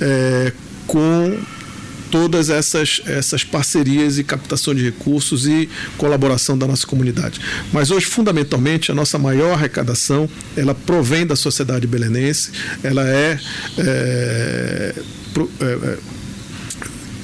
é, 0.00 0.52
com 0.88 1.38
todas 2.10 2.50
essas, 2.50 3.00
essas 3.06 3.44
parcerias 3.44 4.18
e 4.18 4.24
captação 4.24 4.74
de 4.74 4.84
recursos 4.84 5.46
e 5.46 5.68
colaboração 5.96 6.56
da 6.56 6.66
nossa 6.66 6.86
comunidade. 6.86 7.40
Mas 7.72 7.90
hoje, 7.90 8.06
fundamentalmente, 8.06 8.90
a 8.90 8.94
nossa 8.94 9.18
maior 9.18 9.54
arrecadação, 9.54 10.28
ela 10.56 10.74
provém 10.74 11.26
da 11.26 11.36
sociedade 11.36 11.86
belenense, 11.86 12.50
ela 12.82 13.06
é, 13.06 13.38
é, 13.78 14.94
é, 15.60 15.64
é 15.64 15.98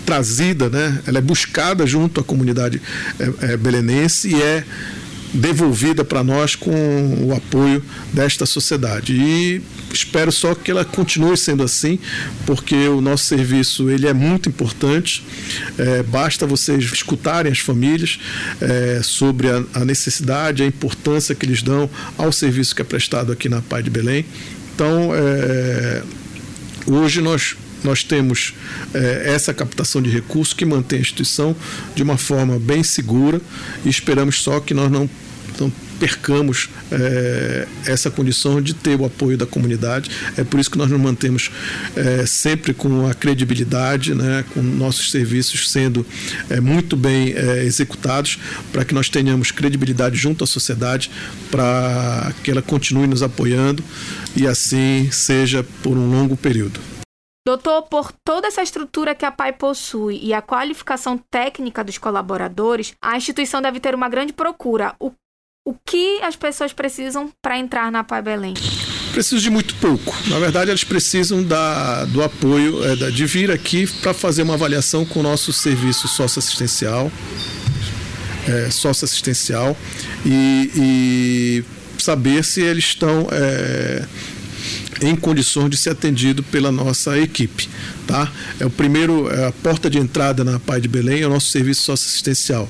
trazida, 0.04 0.68
né? 0.68 1.00
ela 1.06 1.18
é 1.18 1.20
buscada 1.22 1.86
junto 1.86 2.20
à 2.20 2.24
comunidade 2.24 2.82
é, 3.18 3.52
é, 3.52 3.56
belenense 3.56 4.28
e 4.28 4.42
é 4.42 4.64
devolvida 5.32 6.04
para 6.04 6.22
nós 6.22 6.54
com 6.54 6.70
o 7.24 7.34
apoio 7.34 7.82
desta 8.12 8.44
sociedade. 8.44 9.14
E 9.14 9.62
espero 9.92 10.30
só 10.30 10.54
que 10.54 10.70
ela 10.70 10.84
continue 10.84 11.36
sendo 11.36 11.62
assim, 11.62 11.98
porque 12.46 12.88
o 12.88 13.00
nosso 13.00 13.24
serviço 13.24 13.90
ele 13.90 14.06
é 14.06 14.12
muito 14.12 14.48
importante. 14.48 15.24
É, 15.78 16.02
basta 16.02 16.46
vocês 16.46 16.84
escutarem 16.84 17.50
as 17.50 17.58
famílias 17.58 18.18
é, 18.60 19.00
sobre 19.02 19.48
a, 19.48 19.62
a 19.74 19.84
necessidade, 19.84 20.62
a 20.62 20.66
importância 20.66 21.34
que 21.34 21.46
eles 21.46 21.62
dão 21.62 21.88
ao 22.18 22.32
serviço 22.32 22.74
que 22.74 22.82
é 22.82 22.84
prestado 22.84 23.32
aqui 23.32 23.48
na 23.48 23.62
Pai 23.62 23.82
de 23.82 23.90
Belém. 23.90 24.24
Então, 24.74 25.10
é, 25.14 26.02
hoje 26.86 27.20
nós 27.20 27.56
nós 27.84 28.02
temos 28.02 28.54
é, 28.94 29.32
essa 29.34 29.52
captação 29.52 30.00
de 30.00 30.10
recursos 30.10 30.54
que 30.54 30.64
mantém 30.64 30.98
a 30.98 31.02
instituição 31.02 31.54
de 31.94 32.02
uma 32.02 32.16
forma 32.16 32.58
bem 32.58 32.82
segura 32.82 33.40
e 33.84 33.88
esperamos 33.88 34.40
só 34.42 34.60
que 34.60 34.74
nós 34.74 34.90
não, 34.90 35.08
não 35.58 35.72
percamos 35.98 36.68
é, 36.90 37.68
essa 37.86 38.10
condição 38.10 38.60
de 38.60 38.74
ter 38.74 39.00
o 39.00 39.04
apoio 39.04 39.38
da 39.38 39.46
comunidade. 39.46 40.10
É 40.36 40.42
por 40.42 40.58
isso 40.58 40.68
que 40.68 40.76
nós 40.76 40.90
nos 40.90 41.00
mantemos 41.00 41.50
é, 41.94 42.26
sempre 42.26 42.74
com 42.74 43.06
a 43.06 43.14
credibilidade, 43.14 44.12
né, 44.12 44.44
com 44.52 44.60
nossos 44.60 45.12
serviços 45.12 45.70
sendo 45.70 46.04
muito 46.60 46.96
bem 46.96 47.28
executados, 47.64 48.38
para 48.72 48.84
que 48.84 48.92
nós 48.92 49.08
tenhamos 49.08 49.52
credibilidade 49.52 50.16
junto 50.16 50.42
à 50.42 50.46
sociedade, 50.46 51.08
para 51.50 52.32
que 52.42 52.50
ela 52.50 52.62
continue 52.62 53.06
nos 53.06 53.22
apoiando 53.22 53.82
e 54.34 54.46
assim 54.46 55.08
seja 55.10 55.64
por 55.82 55.96
um 55.96 56.10
longo 56.10 56.36
período. 56.36 56.80
Doutor, 57.44 57.82
por 57.82 58.12
toda 58.24 58.46
essa 58.46 58.62
estrutura 58.62 59.16
que 59.16 59.24
a 59.24 59.32
PAI 59.32 59.52
possui 59.52 60.20
e 60.22 60.32
a 60.32 60.40
qualificação 60.40 61.18
técnica 61.18 61.82
dos 61.82 61.98
colaboradores, 61.98 62.94
a 63.02 63.16
instituição 63.16 63.60
deve 63.60 63.80
ter 63.80 63.96
uma 63.96 64.08
grande 64.08 64.32
procura. 64.32 64.94
O, 65.00 65.10
o 65.66 65.74
que 65.74 66.20
as 66.22 66.36
pessoas 66.36 66.72
precisam 66.72 67.32
para 67.42 67.58
entrar 67.58 67.90
na 67.90 68.04
PAI 68.04 68.22
Belém? 68.22 68.54
Precisam 69.12 69.40
de 69.40 69.50
muito 69.50 69.74
pouco. 69.74 70.14
Na 70.28 70.38
verdade, 70.38 70.70
eles 70.70 70.84
precisam 70.84 71.42
da, 71.42 72.04
do 72.04 72.22
apoio, 72.22 72.80
é, 72.84 73.10
de 73.10 73.26
vir 73.26 73.50
aqui 73.50 73.88
para 74.00 74.14
fazer 74.14 74.42
uma 74.42 74.54
avaliação 74.54 75.04
com 75.04 75.18
o 75.18 75.22
nosso 75.24 75.52
serviço 75.52 76.06
socioassistencial, 76.06 77.10
é, 78.48 78.70
socioassistencial 78.70 79.76
e, 80.24 80.70
e 80.76 81.64
saber 82.00 82.44
se 82.44 82.62
eles 82.62 82.84
estão. 82.84 83.26
É, 83.32 84.06
em 85.00 85.16
condições 85.16 85.70
de 85.70 85.76
ser 85.76 85.90
atendido 85.90 86.42
pela 86.42 86.70
nossa 86.70 87.18
equipe. 87.18 87.68
Tá? 88.06 88.30
É 88.60 88.66
o 88.66 88.70
primeiro, 88.70 89.30
é 89.30 89.46
a 89.46 89.52
porta 89.52 89.88
de 89.88 89.98
entrada 89.98 90.44
na 90.44 90.58
Pai 90.58 90.80
de 90.80 90.88
Belém 90.88 91.22
é 91.22 91.26
o 91.26 91.30
nosso 91.30 91.48
serviço 91.48 91.82
socioassistencial. 91.82 92.68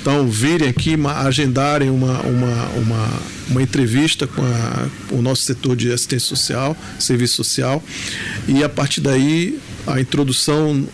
Então, 0.00 0.28
virem 0.28 0.68
aqui, 0.68 0.96
agendarem 1.06 1.90
uma, 1.90 2.20
uma, 2.20 2.66
uma, 2.76 3.08
uma 3.48 3.62
entrevista 3.62 4.26
com, 4.26 4.42
a, 4.42 4.88
com 5.08 5.16
o 5.16 5.22
nosso 5.22 5.42
setor 5.42 5.76
de 5.76 5.92
assistência 5.92 6.28
social, 6.28 6.76
serviço 6.98 7.36
social, 7.36 7.82
e 8.46 8.62
a 8.62 8.68
partir 8.68 9.00
daí 9.00 9.58
a 9.86 10.00
introdução 10.00 10.86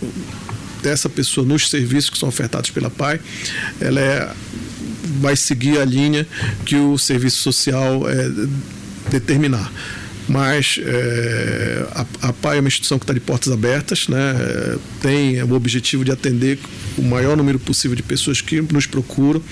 dessa 0.83 1.09
pessoa 1.09 1.47
nos 1.47 1.69
serviços 1.69 2.11
que 2.11 2.19
são 2.19 2.29
ofertados 2.29 2.71
pela 2.71 2.89
PAI, 2.89 3.21
ela 3.81 4.01
é, 4.01 4.31
vai 5.21 5.35
seguir 5.35 5.79
a 5.79 5.85
linha 5.85 6.27
que 6.65 6.77
o 6.77 6.97
serviço 6.97 7.39
social 7.39 8.09
é, 8.09 8.31
determinar 9.11 9.73
mas 10.29 10.79
é, 10.83 11.87
a, 11.93 12.29
a 12.29 12.33
PAI 12.33 12.59
é 12.59 12.61
uma 12.61 12.69
instituição 12.69 12.99
que 12.99 13.05
está 13.05 13.15
de 13.15 13.21
portas 13.21 13.53
abertas, 13.53 14.09
né? 14.09 14.19
tem 15.01 15.43
o 15.43 15.55
objetivo 15.55 16.05
de 16.05 16.13
atender 16.13 16.59
o 16.97 17.03
maior 17.03 17.37
número 17.37 17.59
possível 17.59 17.97
de 17.97 18.03
pessoas 18.03 18.41
que 18.41 18.61
nos 18.61 18.87
procuram. 18.87 19.43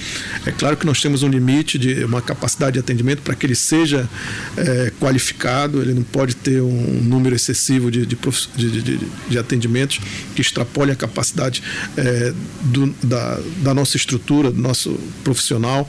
É 0.44 0.50
claro 0.50 0.76
que 0.76 0.84
nós 0.84 1.00
temos 1.00 1.22
um 1.22 1.28
limite 1.28 1.78
de 1.78 2.04
uma 2.04 2.20
capacidade 2.20 2.74
de 2.74 2.78
atendimento 2.80 3.22
para 3.22 3.34
que 3.34 3.46
ele 3.46 3.54
seja 3.54 4.08
é, 4.56 4.92
qualificado, 5.00 5.80
ele 5.80 5.94
não 5.94 6.02
pode 6.02 6.36
ter 6.36 6.60
um 6.60 7.00
número 7.02 7.34
excessivo 7.34 7.90
de, 7.90 8.04
de, 8.04 8.16
de, 8.56 9.00
de 9.28 9.38
atendimentos 9.38 10.00
que 10.34 10.42
extrapole 10.42 10.90
a 10.92 10.96
capacidade 10.96 11.62
é, 11.96 12.32
do, 12.64 12.94
da, 13.02 13.40
da 13.62 13.74
nossa 13.74 13.96
estrutura, 13.96 14.50
do 14.50 14.60
nosso 14.60 14.98
profissional, 15.24 15.88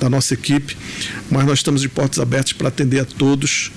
da 0.00 0.10
nossa 0.10 0.34
equipe, 0.34 0.76
mas 1.30 1.46
nós 1.46 1.58
estamos 1.60 1.82
de 1.82 1.88
portas 1.88 2.18
abertas 2.18 2.52
para 2.52 2.68
atender 2.68 3.00
a 3.00 3.04
todos 3.04 3.70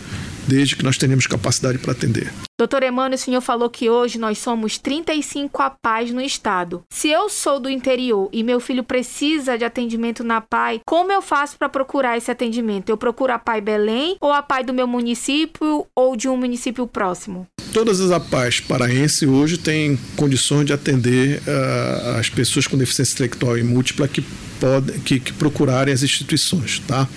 desde 0.47 0.75
que 0.75 0.83
nós 0.83 0.97
tenhamos 0.97 1.27
capacidade 1.27 1.77
para 1.77 1.91
atender. 1.91 2.31
Doutor 2.59 2.81
Emmanuel, 2.81 3.13
o 3.13 3.17
senhor 3.19 3.41
falou 3.41 3.69
que 3.69 3.87
hoje 3.87 4.17
nós 4.17 4.39
somos 4.39 4.79
35 4.79 5.61
APAIs 5.61 6.11
no 6.11 6.19
estado. 6.19 6.83
Se 6.89 7.07
eu 7.07 7.29
sou 7.29 7.59
do 7.59 7.69
interior 7.69 8.29
e 8.33 8.41
meu 8.41 8.59
filho 8.59 8.83
precisa 8.83 9.55
de 9.57 9.63
atendimento 9.63 10.23
na 10.23 10.41
PAI, 10.41 10.81
como 10.83 11.11
eu 11.11 11.21
faço 11.21 11.55
para 11.55 11.69
procurar 11.69 12.17
esse 12.17 12.31
atendimento? 12.31 12.89
Eu 12.89 12.97
procuro 12.97 13.31
a 13.31 13.37
PAI 13.37 13.61
Belém 13.61 14.17
ou 14.19 14.33
a 14.33 14.41
PAI 14.41 14.63
do 14.63 14.73
meu 14.73 14.87
município 14.87 15.85
ou 15.95 16.15
de 16.15 16.27
um 16.27 16.35
município 16.35 16.87
próximo? 16.87 17.45
Todas 17.71 18.01
as 18.01 18.09
APAIs 18.09 18.59
paraense 18.59 19.27
hoje 19.27 19.59
têm 19.59 19.99
condições 20.15 20.65
de 20.65 20.73
atender 20.73 21.39
uh, 21.39 22.17
as 22.17 22.27
pessoas 22.27 22.65
com 22.65 22.75
deficiência 22.75 23.13
intelectual 23.13 23.55
e 23.55 23.61
múltipla 23.61 24.07
que, 24.07 24.23
podem, 24.59 24.99
que, 25.01 25.19
que 25.19 25.33
procurarem 25.33 25.93
as 25.93 26.01
instituições, 26.01 26.79
tá? 26.87 27.07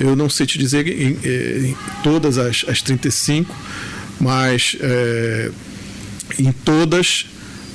Eu 0.00 0.16
não 0.16 0.30
sei 0.30 0.46
te 0.46 0.58
dizer 0.58 0.88
em, 0.88 1.18
em 1.68 1.76
todas 2.02 2.38
as, 2.38 2.64
as 2.66 2.80
35, 2.80 3.54
mas 4.18 4.74
é, 4.80 5.50
em 6.38 6.50
todas 6.52 7.26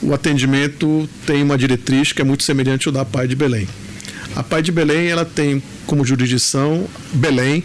o 0.01 0.11
atendimento 0.11 1.07
tem 1.23 1.43
uma 1.43 1.55
diretriz 1.55 2.11
que 2.11 2.21
é 2.21 2.25
muito 2.25 2.41
semelhante 2.41 2.87
ao 2.87 2.93
da 2.93 3.05
PAI 3.05 3.27
de 3.27 3.35
Belém. 3.35 3.67
A 4.35 4.41
PAI 4.41 4.63
de 4.63 4.71
Belém 4.71 5.07
ela 5.07 5.23
tem 5.23 5.61
como 5.85 6.03
jurisdição 6.03 6.87
Belém 7.13 7.63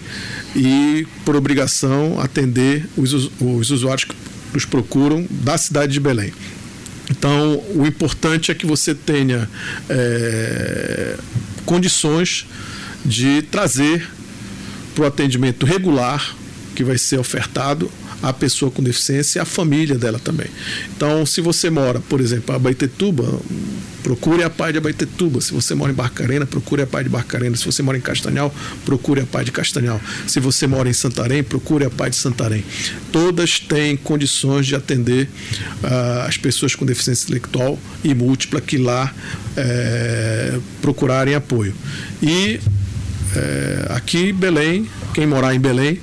e, 0.55 1.07
por 1.25 1.35
obrigação, 1.37 2.20
atender 2.20 2.87
os, 2.99 3.31
os 3.40 3.70
usuários 3.70 4.05
que 4.05 4.14
nos 4.53 4.66
procuram 4.66 5.27
da 5.31 5.57
cidade 5.57 5.94
de 5.94 6.01
Belém. 6.01 6.35
Então, 7.11 7.62
o 7.75 7.87
importante 7.87 8.51
é 8.51 8.55
que 8.55 8.66
você 8.66 8.94
tenha 8.94 9.49
é, 9.88 11.16
condições 11.64 12.46
de 13.05 13.42
trazer 13.42 14.07
para 15.01 15.05
o 15.05 15.07
atendimento 15.07 15.65
regular 15.65 16.37
que 16.75 16.85
vai 16.85 16.99
ser 16.99 17.19
ofertado 17.19 17.91
à 18.23 18.35
pessoa 18.35 18.71
com 18.71 18.83
deficiência 18.83 19.39
e 19.39 19.41
à 19.41 19.47
família 19.47 19.97
dela 19.97 20.19
também. 20.19 20.47
Então, 20.95 21.25
se 21.25 21.41
você 21.41 21.71
mora, 21.71 22.01
por 22.01 22.21
exemplo, 22.21 22.53
em 22.53 22.57
Abaitetuba, 22.57 23.41
procure 24.03 24.43
a 24.43 24.51
Pai 24.51 24.73
de 24.73 24.79
Abaitetuba. 24.79 25.41
Se 25.41 25.53
você 25.53 25.75
mora 25.75 25.91
em 25.91 25.95
Barcarena, 25.95 26.45
procure 26.45 26.83
a 26.83 26.87
Pai 26.87 27.03
de 27.03 27.09
Barcarena. 27.09 27.57
Se 27.57 27.65
você 27.65 27.83
mora 27.83 27.97
em 27.97 28.01
Castanhal, 28.01 28.55
procure 28.85 29.23
a 29.23 29.27
Pai 29.27 29.43
de 29.43 29.53
Castanhal. 29.53 29.99
Se 30.27 30.39
você 30.39 30.67
mora 30.67 30.89
em 30.89 30.93
Santarém, 30.93 31.43
procure 31.43 31.87
a 31.87 31.91
Pai 31.91 32.11
de 32.11 32.17
Santarém. 32.17 32.63
Todas 33.11 33.59
têm 33.59 33.97
condições 33.97 34.67
de 34.67 34.75
atender 34.75 35.29
uh, 35.83 36.27
as 36.29 36.37
pessoas 36.37 36.75
com 36.75 36.85
deficiência 36.85 37.25
intelectual 37.25 37.79
e 38.05 38.15
múltipla 38.15 38.61
que 38.61 38.77
lá 38.77 39.13
é, 39.57 40.59
procurarem 40.83 41.35
apoio. 41.35 41.75
E 42.23 42.61
é, 43.37 43.87
aqui, 43.95 44.33
Belém, 44.33 44.88
quem 45.14 45.27
morar 45.27 45.55
em 45.55 45.61
Belém, 45.61 46.01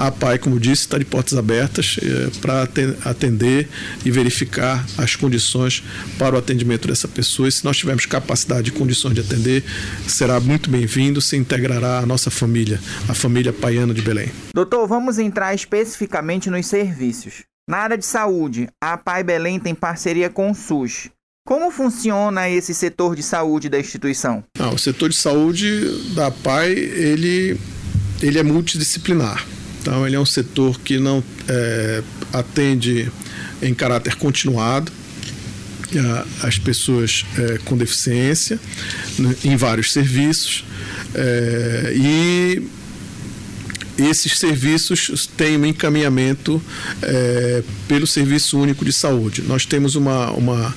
a 0.00 0.10
PAI, 0.10 0.38
como 0.38 0.58
disse, 0.58 0.82
está 0.82 0.96
de 0.96 1.04
portas 1.04 1.36
abertas 1.36 1.98
é, 2.02 2.30
para 2.40 2.62
atender 3.04 3.68
e 4.02 4.10
verificar 4.10 4.84
as 4.96 5.14
condições 5.14 5.84
para 6.18 6.34
o 6.34 6.38
atendimento 6.38 6.88
dessa 6.88 7.06
pessoa. 7.06 7.48
E 7.48 7.52
se 7.52 7.64
nós 7.64 7.76
tivermos 7.76 8.06
capacidade 8.06 8.70
e 8.70 8.72
condições 8.72 9.14
de 9.14 9.20
atender, 9.20 9.62
será 10.08 10.40
muito 10.40 10.70
bem-vindo, 10.70 11.20
se 11.20 11.36
integrará 11.36 11.98
à 11.98 12.06
nossa 12.06 12.30
família, 12.30 12.80
a 13.08 13.14
família 13.14 13.52
paiana 13.52 13.92
de 13.92 14.00
Belém. 14.00 14.30
Doutor, 14.54 14.86
vamos 14.88 15.18
entrar 15.18 15.54
especificamente 15.54 16.48
nos 16.48 16.66
serviços. 16.66 17.42
Na 17.68 17.78
área 17.78 17.98
de 17.98 18.06
saúde, 18.06 18.68
a 18.82 18.96
PAI 18.96 19.22
Belém 19.22 19.60
tem 19.60 19.74
parceria 19.74 20.30
com 20.30 20.50
o 20.50 20.54
SUS. 20.54 21.10
Como 21.44 21.70
funciona 21.70 22.48
esse 22.48 22.74
setor 22.74 23.16
de 23.16 23.22
saúde 23.22 23.68
da 23.68 23.78
instituição? 23.78 24.44
Ah, 24.58 24.70
o 24.70 24.78
setor 24.78 25.08
de 25.08 25.16
saúde 25.16 26.14
da 26.14 26.30
PAI 26.30 26.70
ele, 26.72 27.58
ele 28.22 28.38
é 28.38 28.42
multidisciplinar. 28.42 29.46
Então, 29.80 30.06
ele 30.06 30.14
é 30.14 30.20
um 30.20 30.26
setor 30.26 30.78
que 30.80 30.98
não 30.98 31.24
é, 31.48 32.02
atende 32.32 33.10
em 33.62 33.74
caráter 33.74 34.14
continuado 34.16 34.92
as 36.42 36.58
pessoas 36.58 37.24
é, 37.36 37.58
com 37.64 37.76
deficiência 37.76 38.60
né, 39.18 39.34
em 39.44 39.56
vários 39.56 39.92
serviços 39.92 40.64
é, 41.14 41.92
e 41.96 42.62
esses 43.98 44.38
serviços 44.38 45.26
têm 45.26 45.58
um 45.58 45.66
encaminhamento 45.66 46.62
é, 47.02 47.62
pelo 47.86 48.06
Serviço 48.06 48.58
Único 48.58 48.82
de 48.82 48.92
Saúde. 48.92 49.42
Nós 49.42 49.66
temos 49.66 49.94
uma, 49.94 50.30
uma 50.30 50.74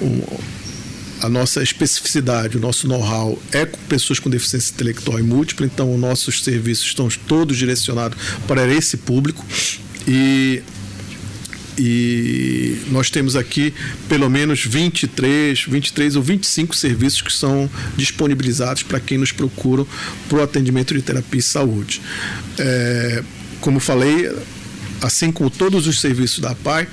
um, 0.00 0.22
a 1.22 1.28
nossa 1.28 1.62
especificidade, 1.62 2.56
o 2.56 2.60
nosso 2.60 2.88
know-how 2.88 3.40
é 3.52 3.66
com 3.66 3.78
pessoas 3.88 4.18
com 4.18 4.30
deficiência 4.30 4.72
intelectual 4.72 5.18
e 5.18 5.22
múltipla, 5.22 5.66
então 5.66 5.92
os 5.92 6.00
nossos 6.00 6.42
serviços 6.42 6.86
estão 6.86 7.08
todos 7.28 7.56
direcionados 7.56 8.18
para 8.46 8.66
esse 8.66 8.96
público 8.96 9.44
e 10.08 10.62
e 11.82 12.76
nós 12.90 13.08
temos 13.08 13.36
aqui 13.36 13.72
pelo 14.06 14.28
menos 14.28 14.66
23, 14.66 15.64
23 15.64 16.16
ou 16.16 16.22
25 16.22 16.76
serviços 16.76 17.22
que 17.22 17.32
são 17.32 17.70
disponibilizados 17.96 18.82
para 18.82 19.00
quem 19.00 19.16
nos 19.16 19.32
procura 19.32 19.86
para 20.28 20.38
o 20.38 20.42
atendimento 20.42 20.92
de 20.92 21.00
terapia 21.00 21.40
e 21.40 21.42
saúde. 21.42 22.02
É, 22.58 23.24
como 23.62 23.80
falei, 23.80 24.30
assim 25.00 25.32
como 25.32 25.50
todos 25.50 25.86
os 25.86 26.00
serviços 26.00 26.38
da 26.40 26.54
PAI, 26.54 26.88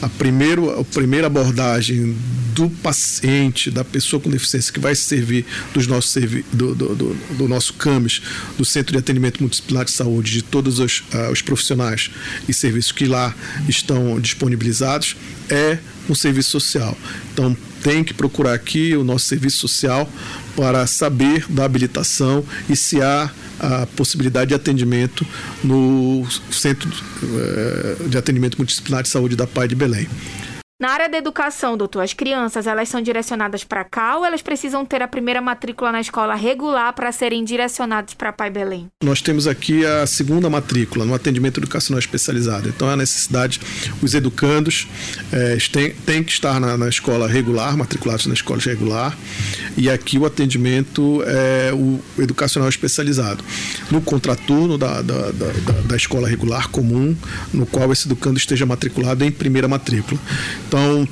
a, 0.00 0.08
primeiro, 0.08 0.80
a 0.80 0.84
primeira 0.84 1.26
abordagem 1.26 2.16
do 2.54 2.68
paciente, 2.68 3.70
da 3.70 3.84
pessoa 3.84 4.20
com 4.20 4.28
deficiência 4.28 4.72
que 4.72 4.80
vai 4.80 4.94
servir 4.94 5.46
dos 5.72 5.86
nossos 5.86 6.10
servi 6.10 6.44
do, 6.52 6.74
do, 6.74 6.94
do, 6.94 7.14
do, 7.38 7.48
nosso 7.48 7.74
CAMES, 7.74 8.20
do 8.58 8.64
Centro 8.64 8.92
de 8.92 8.98
Atendimento 8.98 9.40
Multidisciplinar 9.40 9.84
de 9.84 9.92
Saúde, 9.92 10.32
de 10.32 10.42
todos 10.42 10.78
os, 10.78 11.00
uh, 11.14 11.30
os 11.32 11.42
profissionais 11.42 12.10
e 12.48 12.52
serviços 12.52 12.92
que 12.92 13.06
lá 13.06 13.34
estão 13.68 14.18
disponibilizados, 14.20 15.16
é 15.48 15.78
um 16.08 16.14
serviço 16.14 16.50
social. 16.50 16.96
Então, 17.32 17.56
tem 17.82 18.04
que 18.04 18.14
procurar 18.14 18.54
aqui 18.54 18.96
o 18.96 19.04
nosso 19.04 19.26
serviço 19.26 19.58
social 19.58 20.08
para 20.56 20.86
saber 20.86 21.46
da 21.48 21.64
habilitação 21.64 22.44
e 22.68 22.76
se 22.76 23.00
há 23.00 23.30
a 23.58 23.86
possibilidade 23.94 24.48
de 24.48 24.54
atendimento 24.54 25.26
no 25.62 26.26
Centro 26.50 26.90
eh, 27.22 27.96
de 28.08 28.16
Atendimento 28.16 28.56
Multidisciplinar 28.56 29.02
de 29.02 29.08
Saúde 29.08 29.36
da 29.36 29.46
PAI 29.46 29.68
de 29.68 29.74
Belém. 29.74 30.08
Na 30.80 30.92
área 30.92 31.10
da 31.10 31.18
educação, 31.18 31.76
doutor, 31.76 32.00
as 32.00 32.14
crianças, 32.14 32.66
elas 32.66 32.88
são 32.88 33.02
direcionadas 33.02 33.62
para 33.62 33.84
cá 33.84 34.16
ou 34.16 34.24
elas 34.24 34.40
precisam 34.40 34.82
ter 34.82 35.02
a 35.02 35.06
primeira 35.06 35.38
matrícula 35.42 35.92
na 35.92 36.00
escola 36.00 36.34
regular 36.34 36.94
para 36.94 37.12
serem 37.12 37.44
direcionadas 37.44 38.14
para 38.14 38.32
Pai 38.32 38.48
Belém? 38.48 38.88
Nós 39.04 39.20
temos 39.20 39.46
aqui 39.46 39.84
a 39.84 40.06
segunda 40.06 40.48
matrícula 40.48 41.04
no 41.04 41.12
atendimento 41.12 41.60
educacional 41.60 41.98
especializado. 41.98 42.70
Então, 42.70 42.88
a 42.88 42.96
necessidade, 42.96 43.60
os 44.02 44.14
educandos 44.14 44.88
é, 45.30 45.58
têm, 45.70 45.90
têm 45.90 46.24
que 46.24 46.32
estar 46.32 46.58
na, 46.58 46.78
na, 46.78 46.88
escola 46.88 47.28
regular, 47.28 47.76
matriculados 47.76 48.24
na 48.24 48.32
escola 48.32 48.58
regular, 48.58 49.14
e 49.76 49.90
aqui 49.90 50.18
o 50.18 50.24
atendimento 50.24 51.22
é 51.26 51.74
o 51.74 52.00
educacional 52.18 52.70
especializado. 52.70 53.44
No 53.90 54.00
contraturno 54.00 54.78
da, 54.78 55.02
da, 55.02 55.30
da, 55.30 55.72
da 55.88 55.96
escola 55.96 56.26
regular 56.26 56.68
comum, 56.68 57.14
no 57.52 57.66
qual 57.66 57.92
esse 57.92 58.08
educando 58.08 58.38
esteja 58.38 58.64
matriculado 58.64 59.22
em 59.22 59.30
primeira 59.30 59.68
matrícula. 59.68 60.18
Então, 60.70 61.08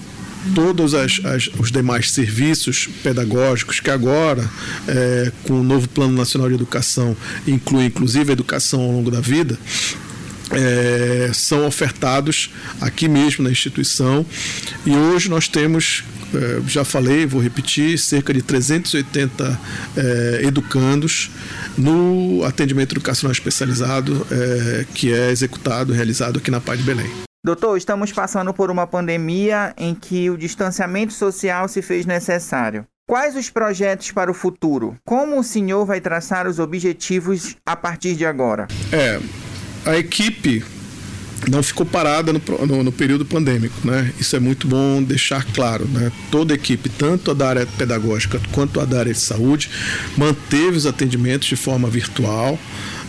todos 0.54 0.94
as, 0.94 1.20
as, 1.24 1.50
os 1.58 1.72
demais 1.72 2.12
serviços 2.12 2.88
pedagógicos 3.02 3.80
que 3.80 3.90
agora, 3.90 4.48
é, 4.86 5.32
com 5.42 5.54
o 5.54 5.64
novo 5.64 5.88
Plano 5.88 6.16
Nacional 6.16 6.48
de 6.48 6.54
Educação, 6.54 7.16
inclui 7.44 7.86
inclusive 7.86 8.30
a 8.30 8.32
educação 8.34 8.80
ao 8.80 8.92
longo 8.92 9.10
da 9.10 9.20
vida, 9.20 9.58
é, 10.52 11.32
são 11.34 11.66
ofertados 11.66 12.50
aqui 12.80 13.08
mesmo 13.08 13.42
na 13.42 13.50
instituição 13.50 14.24
e 14.86 14.92
hoje 14.92 15.28
nós 15.28 15.48
temos 15.48 16.04
é, 16.32 16.62
já 16.68 16.84
falei, 16.84 17.26
vou 17.26 17.40
repetir, 17.40 17.98
cerca 17.98 18.32
de 18.32 18.40
380 18.40 19.60
é, 19.96 20.40
educandos 20.44 21.30
no 21.76 22.44
atendimento 22.44 22.92
educacional 22.92 23.32
especializado 23.32 24.24
é, 24.30 24.86
que 24.94 25.12
é 25.12 25.32
executado, 25.32 25.92
realizado 25.92 26.38
aqui 26.38 26.50
na 26.50 26.60
Paz 26.60 26.78
de 26.78 26.84
Belém. 26.84 27.27
Doutor, 27.48 27.78
estamos 27.78 28.12
passando 28.12 28.52
por 28.52 28.70
uma 28.70 28.86
pandemia 28.86 29.72
em 29.78 29.94
que 29.94 30.28
o 30.28 30.36
distanciamento 30.36 31.14
social 31.14 31.66
se 31.66 31.80
fez 31.80 32.04
necessário. 32.04 32.84
Quais 33.08 33.34
os 33.36 33.48
projetos 33.48 34.12
para 34.12 34.30
o 34.30 34.34
futuro? 34.34 34.98
Como 35.02 35.40
o 35.40 35.42
senhor 35.42 35.86
vai 35.86 35.98
traçar 35.98 36.46
os 36.46 36.58
objetivos 36.58 37.56
a 37.64 37.74
partir 37.74 38.16
de 38.16 38.26
agora? 38.26 38.68
É, 38.92 39.18
a 39.86 39.96
equipe 39.96 40.62
não 41.50 41.62
ficou 41.62 41.86
parada 41.86 42.34
no, 42.34 42.42
no, 42.66 42.84
no, 42.84 42.92
período 42.92 43.24
pandêmico, 43.24 43.74
né? 43.82 44.12
Isso 44.20 44.36
é 44.36 44.38
muito 44.38 44.68
bom 44.68 45.02
deixar 45.02 45.42
claro, 45.54 45.86
né? 45.86 46.12
Toda 46.30 46.52
a 46.52 46.56
equipe, 46.56 46.90
tanto 46.90 47.30
a 47.30 47.34
da 47.34 47.48
área 47.48 47.66
pedagógica 47.78 48.38
quanto 48.52 48.78
a 48.78 48.84
da 48.84 48.98
área 48.98 49.12
de 49.14 49.18
saúde, 49.18 49.70
manteve 50.18 50.76
os 50.76 50.84
atendimentos 50.84 51.48
de 51.48 51.56
forma 51.56 51.88
virtual 51.88 52.58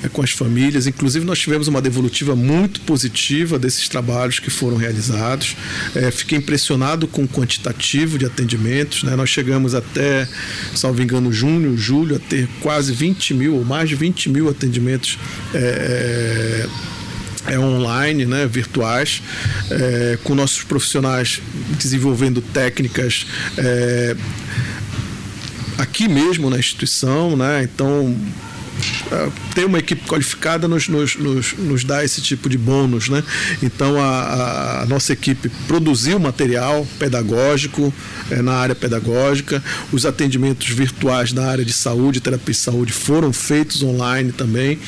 é, 0.03 0.09
com 0.09 0.21
as 0.21 0.31
famílias. 0.31 0.87
Inclusive, 0.87 1.25
nós 1.25 1.39
tivemos 1.39 1.67
uma 1.67 1.81
devolutiva 1.81 2.35
muito 2.35 2.81
positiva 2.81 3.59
desses 3.59 3.87
trabalhos 3.87 4.39
que 4.39 4.49
foram 4.49 4.77
realizados. 4.77 5.55
É, 5.95 6.11
fiquei 6.11 6.37
impressionado 6.37 7.07
com 7.07 7.23
o 7.23 7.27
quantitativo 7.27 8.17
de 8.17 8.25
atendimentos. 8.25 9.03
Né? 9.03 9.15
Nós 9.15 9.29
chegamos 9.29 9.75
até, 9.75 10.27
salvo 10.75 11.01
engano, 11.01 11.31
junho, 11.31 11.77
julho, 11.77 12.15
a 12.15 12.19
ter 12.19 12.47
quase 12.61 12.93
20 12.93 13.33
mil, 13.33 13.55
ou 13.55 13.65
mais 13.65 13.89
de 13.89 13.95
20 13.95 14.29
mil 14.29 14.49
atendimentos. 14.49 15.17
É, 15.53 16.67
é, 17.47 17.57
online, 17.57 18.25
né, 18.25 18.45
virtuais, 18.45 19.21
é, 19.71 20.17
com 20.23 20.35
nossos 20.35 20.63
profissionais 20.63 21.41
desenvolvendo 21.79 22.41
técnicas 22.41 23.25
é, 23.57 24.15
aqui 25.77 26.07
mesmo 26.07 26.49
na 26.49 26.59
instituição, 26.59 27.35
né, 27.35 27.63
então 27.63 28.15
ter 29.53 29.65
uma 29.65 29.79
equipe 29.79 30.07
qualificada 30.07 30.67
nos, 30.67 30.87
nos, 30.87 31.15
nos, 31.15 31.53
nos 31.53 31.83
dá 31.83 32.03
esse 32.03 32.21
tipo 32.21 32.49
de 32.49 32.57
bônus, 32.57 33.09
né? 33.09 33.23
Então 33.61 33.99
a, 34.01 34.81
a 34.81 34.85
nossa 34.85 35.13
equipe 35.13 35.49
produziu 35.67 36.19
material 36.19 36.87
pedagógico 36.97 37.93
é, 38.29 38.41
na 38.41 38.53
área 38.53 38.75
pedagógica, 38.75 39.63
os 39.91 40.05
atendimentos 40.05 40.67
virtuais 40.69 41.33
na 41.33 41.45
área 41.45 41.65
de 41.65 41.73
saúde, 41.73 42.19
terapia 42.19 42.51
e 42.51 42.55
saúde 42.55 42.93
foram 42.93 43.33
feitos 43.33 43.81
online 43.83 44.31
também, 44.31 44.79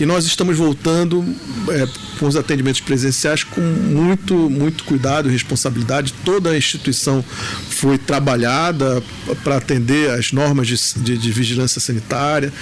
e 0.00 0.06
nós 0.06 0.24
estamos 0.26 0.56
voltando 0.56 1.24
é, 1.70 1.86
com 2.18 2.26
os 2.26 2.36
atendimentos 2.36 2.80
presenciais 2.80 3.44
com 3.44 3.60
muito, 3.60 4.34
muito 4.50 4.84
cuidado 4.84 5.28
e 5.28 5.32
responsabilidade. 5.32 6.12
Toda 6.24 6.50
a 6.50 6.56
instituição 6.56 7.24
foi 7.70 7.98
trabalhada 7.98 9.02
para 9.44 9.56
atender 9.56 10.10
as 10.10 10.32
normas 10.32 10.66
de, 10.66 10.76
de, 11.02 11.18
de 11.18 11.32
vigilância 11.32 11.80
sanitária 11.80 12.52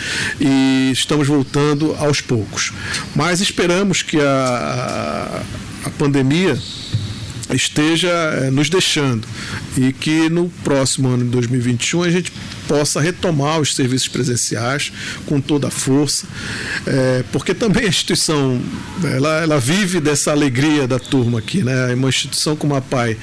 e 0.40 0.90
estamos 0.92 1.26
voltando 1.26 1.94
aos 1.98 2.20
poucos. 2.20 2.72
Mas 3.14 3.40
esperamos 3.40 4.02
que 4.02 4.20
a, 4.20 5.42
a 5.84 5.90
pandemia 5.90 6.58
esteja 7.54 8.08
eh, 8.08 8.50
nos 8.50 8.68
deixando 8.68 9.26
e 9.76 9.92
que 9.92 10.28
no 10.28 10.48
próximo 10.64 11.08
ano 11.08 11.24
de 11.24 11.30
2021 11.30 12.02
a 12.02 12.10
gente 12.10 12.32
possa 12.68 13.00
retomar 13.00 13.60
os 13.60 13.74
serviços 13.74 14.08
presenciais 14.08 14.92
com 15.26 15.40
toda 15.40 15.68
a 15.68 15.70
força, 15.70 16.26
é, 16.86 17.24
porque 17.32 17.54
também 17.54 17.84
a 17.84 17.88
instituição 17.88 18.60
ela, 19.04 19.42
ela 19.42 19.58
vive 19.58 20.00
dessa 20.00 20.30
alegria 20.30 20.86
da 20.86 20.98
turma 20.98 21.38
aqui, 21.38 21.62
né? 21.62 21.94
Uma 21.94 22.08
instituição 22.08 22.56
como 22.56 22.74
a 22.74 22.80
PAI, 22.80 23.16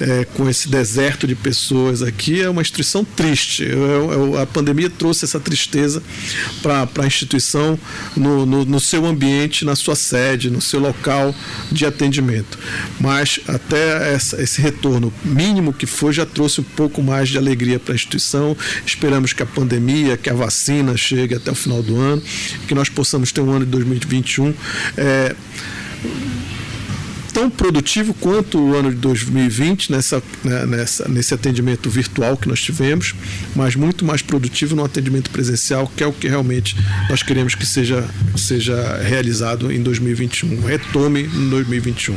é, 0.00 0.24
com 0.34 0.48
esse 0.48 0.68
deserto 0.68 1.26
de 1.26 1.34
pessoas 1.34 2.02
aqui, 2.02 2.42
é 2.42 2.48
uma 2.48 2.62
instituição 2.62 3.04
triste. 3.04 3.64
Eu, 3.64 4.12
eu, 4.12 4.38
a 4.38 4.46
pandemia 4.46 4.90
trouxe 4.90 5.24
essa 5.24 5.40
tristeza 5.40 6.02
para 6.62 6.88
a 6.98 7.06
instituição 7.06 7.78
no, 8.16 8.46
no, 8.46 8.64
no 8.64 8.80
seu 8.80 9.06
ambiente, 9.06 9.64
na 9.64 9.76
sua 9.76 9.94
sede, 9.94 10.50
no 10.50 10.60
seu 10.60 10.80
local 10.80 11.34
de 11.70 11.86
atendimento. 11.86 12.58
Mas 13.00 13.40
até 13.46 14.14
essa, 14.14 14.40
esse 14.42 14.60
retorno 14.60 15.12
mínimo 15.24 15.72
que 15.72 15.86
foi 15.86 16.12
já 16.12 16.26
trouxe 16.26 16.60
um 16.60 16.64
pouco 16.64 17.02
mais 17.02 17.28
de 17.28 17.38
alegria 17.38 17.78
para 17.78 17.92
a 17.92 17.96
instituição 17.96 18.56
Esperamos 18.86 19.32
que 19.32 19.42
a 19.42 19.46
pandemia, 19.46 20.16
que 20.16 20.30
a 20.30 20.34
vacina 20.34 20.96
chegue 20.96 21.34
até 21.34 21.50
o 21.50 21.54
final 21.54 21.82
do 21.82 22.00
ano, 22.00 22.22
que 22.68 22.74
nós 22.74 22.88
possamos 22.88 23.32
ter 23.32 23.40
um 23.40 23.50
ano 23.50 23.64
de 23.64 23.70
2021 23.70 24.54
é, 24.96 25.34
tão 27.34 27.50
produtivo 27.50 28.14
quanto 28.14 28.58
o 28.58 28.74
ano 28.76 28.90
de 28.90 28.96
2020 28.96 29.90
nessa, 29.90 30.22
né, 30.44 30.64
nessa, 30.64 31.08
nesse 31.08 31.34
atendimento 31.34 31.90
virtual 31.90 32.36
que 32.36 32.48
nós 32.48 32.62
tivemos, 32.62 33.12
mas 33.56 33.74
muito 33.74 34.04
mais 34.04 34.22
produtivo 34.22 34.76
no 34.76 34.84
atendimento 34.84 35.28
presencial, 35.30 35.90
que 35.96 36.04
é 36.04 36.06
o 36.06 36.12
que 36.12 36.28
realmente 36.28 36.76
nós 37.10 37.24
queremos 37.24 37.56
que 37.56 37.66
seja, 37.66 38.08
seja 38.36 38.98
realizado 39.02 39.72
em 39.72 39.82
2021. 39.82 40.60
Retome 40.64 41.24
em 41.24 41.50
2021. 41.50 42.16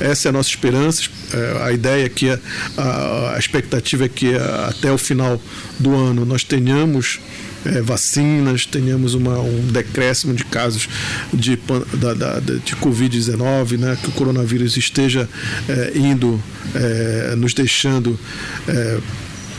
Essa 0.00 0.28
é 0.28 0.30
a 0.30 0.32
nossa 0.32 0.48
esperança. 0.48 1.02
É, 1.32 1.62
a 1.66 1.72
ideia 1.72 2.06
é 2.06 2.08
que 2.08 2.28
a, 2.28 3.34
a 3.34 3.38
expectativa 3.38 4.04
é 4.04 4.08
que 4.08 4.34
até 4.68 4.90
o 4.90 4.98
final 4.98 5.40
do 5.78 5.94
ano 5.94 6.24
nós 6.24 6.42
tenhamos 6.42 7.20
é, 7.64 7.80
vacinas, 7.80 8.66
tenhamos 8.66 9.14
uma, 9.14 9.38
um 9.38 9.66
decréscimo 9.66 10.34
de 10.34 10.44
casos 10.44 10.88
de, 11.32 11.56
da, 11.94 12.40
de 12.40 12.76
Covid-19, 12.76 13.78
né, 13.78 13.96
que 14.02 14.08
o 14.08 14.12
coronavírus 14.12 14.76
esteja 14.76 15.28
é, 15.68 15.92
indo, 15.96 16.40
é, 16.74 17.34
nos 17.36 17.54
deixando 17.54 18.18
é, 18.68 18.98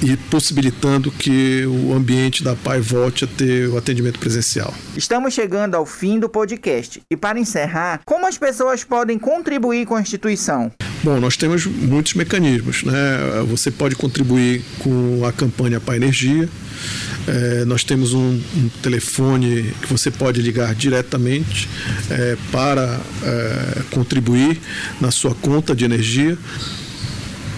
e 0.02 0.18
possibilitando 0.18 1.12
que 1.12 1.64
o 1.66 1.94
ambiente 1.94 2.44
da 2.44 2.56
PAI 2.56 2.82
volte 2.82 3.24
a 3.24 3.28
ter 3.28 3.70
o 3.70 3.78
atendimento 3.78 4.18
presencial. 4.18 4.74
Estamos 4.98 5.34
chegando 5.34 5.76
ao 5.76 5.86
fim 5.86 6.20
do 6.20 6.28
podcast 6.28 7.02
e 7.10 7.16
para 7.16 7.40
encerrar, 7.40 8.02
como 8.04 8.26
as 8.26 8.38
pessoas 8.38 8.84
podem 8.84 9.20
contribuir 9.20 9.86
com 9.86 9.96
a 9.96 10.02
instituição? 10.02 10.72
Bom, 11.04 11.20
nós 11.20 11.36
temos 11.36 11.66
muitos 11.66 12.14
mecanismos. 12.14 12.84
Né? 12.84 12.94
Você 13.48 13.72
pode 13.72 13.96
contribuir 13.96 14.62
com 14.80 15.26
a 15.26 15.32
campanha 15.32 15.80
Pai 15.80 15.98
Energia. 15.98 16.48
É, 17.28 17.66
nós 17.66 17.84
temos 17.84 18.14
um, 18.14 18.40
um, 18.56 18.70
telefone 18.84 19.74
que 19.82 19.88
você 19.88 20.12
pode 20.12 20.42
ligar 20.42 20.76
diretamente 20.76 21.68
é, 22.10 22.38
para 22.52 23.00
é, 23.24 23.82
contribuir 23.90 24.60
na 25.00 25.10
sua 25.10 25.34
conta 25.34 25.76
de 25.76 25.86
energia. 25.86 26.38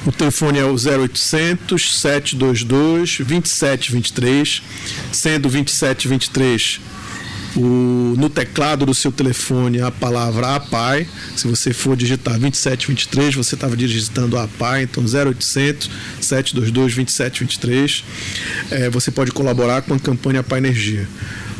O 0.06 0.12
telefone 0.12 0.60
é 0.60 0.66
o 0.66 0.76
0800 0.76 2.00
722 2.00 3.18
2723, 3.20 4.64
sendo 5.12 5.50
2723 5.50 6.80
o, 7.56 8.16
no 8.18 8.30
teclado 8.30 8.86
do 8.86 8.94
seu 8.94 9.12
telefone 9.12 9.82
a 9.82 9.92
palavra 9.92 10.56
APAI. 10.56 11.08
Se 11.36 11.48
você 11.48 11.74
for 11.74 11.96
digitar 11.96 12.40
2723, 12.40 13.36
você 13.36 13.56
estava 13.56 13.76
digitando 13.76 14.38
APAI, 14.38 14.84
então 14.84 15.04
0800 15.04 15.90
722 16.20 16.96
2723. 16.96 18.04
É, 18.72 18.90
você 18.90 19.12
pode 19.12 19.32
colaborar 19.32 19.82
com 19.82 19.94
a 19.94 20.00
campanha 20.00 20.40
APAI 20.40 20.60
Energia. 20.60 21.08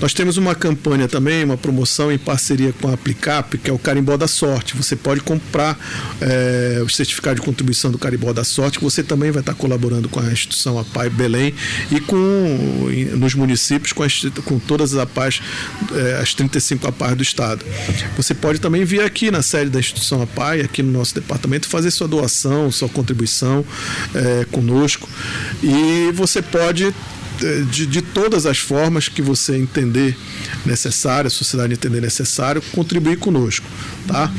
Nós 0.04 0.14
temos 0.14 0.36
uma 0.36 0.54
campanha 0.54 1.08
também, 1.08 1.46
uma 1.46 1.56
promoção 1.56 2.12
em 2.12 2.18
parceria 2.18 2.74
com 2.74 2.90
a 2.90 2.94
Aplicap, 2.94 3.58
que 3.58 3.70
é 3.70 3.74
o 3.74 3.80
Carimbó 3.80 4.18
da 4.18 4.28
Sorte. 4.28 4.76
Você 4.76 4.98
pode 4.98 5.22
comprar 5.22 5.80
é, 6.20 6.82
o 6.84 6.90
certificado 6.90 7.40
de 7.40 7.42
contribuição 7.42 7.90
do 7.90 7.98
Carimbó 7.98 8.34
da 8.34 8.44
Sorte, 8.44 8.80
que 8.80 8.84
você 8.84 9.02
também 9.02 9.32
vai 9.32 9.40
estar 9.40 9.54
colaborando 9.54 10.10
com 10.10 10.20
a 10.20 10.26
instituição 10.26 10.78
APAI 10.78 11.10
Belém 11.10 11.54
e 11.90 12.02
com 12.02 12.18
nos 13.16 13.34
municípios 13.34 13.94
com, 13.94 14.04
com 14.44 14.60
todas 14.60 14.94
as 14.94 15.00
APAIs, 15.00 15.42
é, 15.96 16.20
as 16.22 16.34
35 16.34 16.86
APAIs 16.86 17.16
do 17.16 17.24
Estado. 17.24 17.66
Você 18.18 18.34
pode 18.34 18.60
também 18.60 18.84
vir 18.84 19.04
aqui 19.04 19.32
na 19.32 19.42
sede 19.42 19.70
da 19.70 19.80
instituição 19.80 20.22
APAI, 20.22 20.60
aqui 20.60 20.84
no 20.84 20.92
nosso 20.92 21.16
departamento, 21.16 21.66
fazer 21.66 21.92
sua 21.92 22.10
doação, 22.10 22.70
sua 22.74 22.90
contribuição 22.90 23.64
é, 24.14 24.44
conosco. 24.52 25.08
E 25.64 26.12
você 26.12 26.42
pode 26.42 26.94
de, 27.70 27.86
de 27.86 28.02
todas 28.02 28.46
as 28.46 28.58
formas 28.58 29.08
que 29.08 29.22
você 29.22 29.58
entender 29.58 30.16
necessário, 30.66 31.28
a 31.28 31.32
sociedade 31.32 31.74
entender 31.74 32.02
necessário, 32.02 32.62
contribuir 32.72 33.18
conosco, 33.18 33.66
tá? 34.08 34.32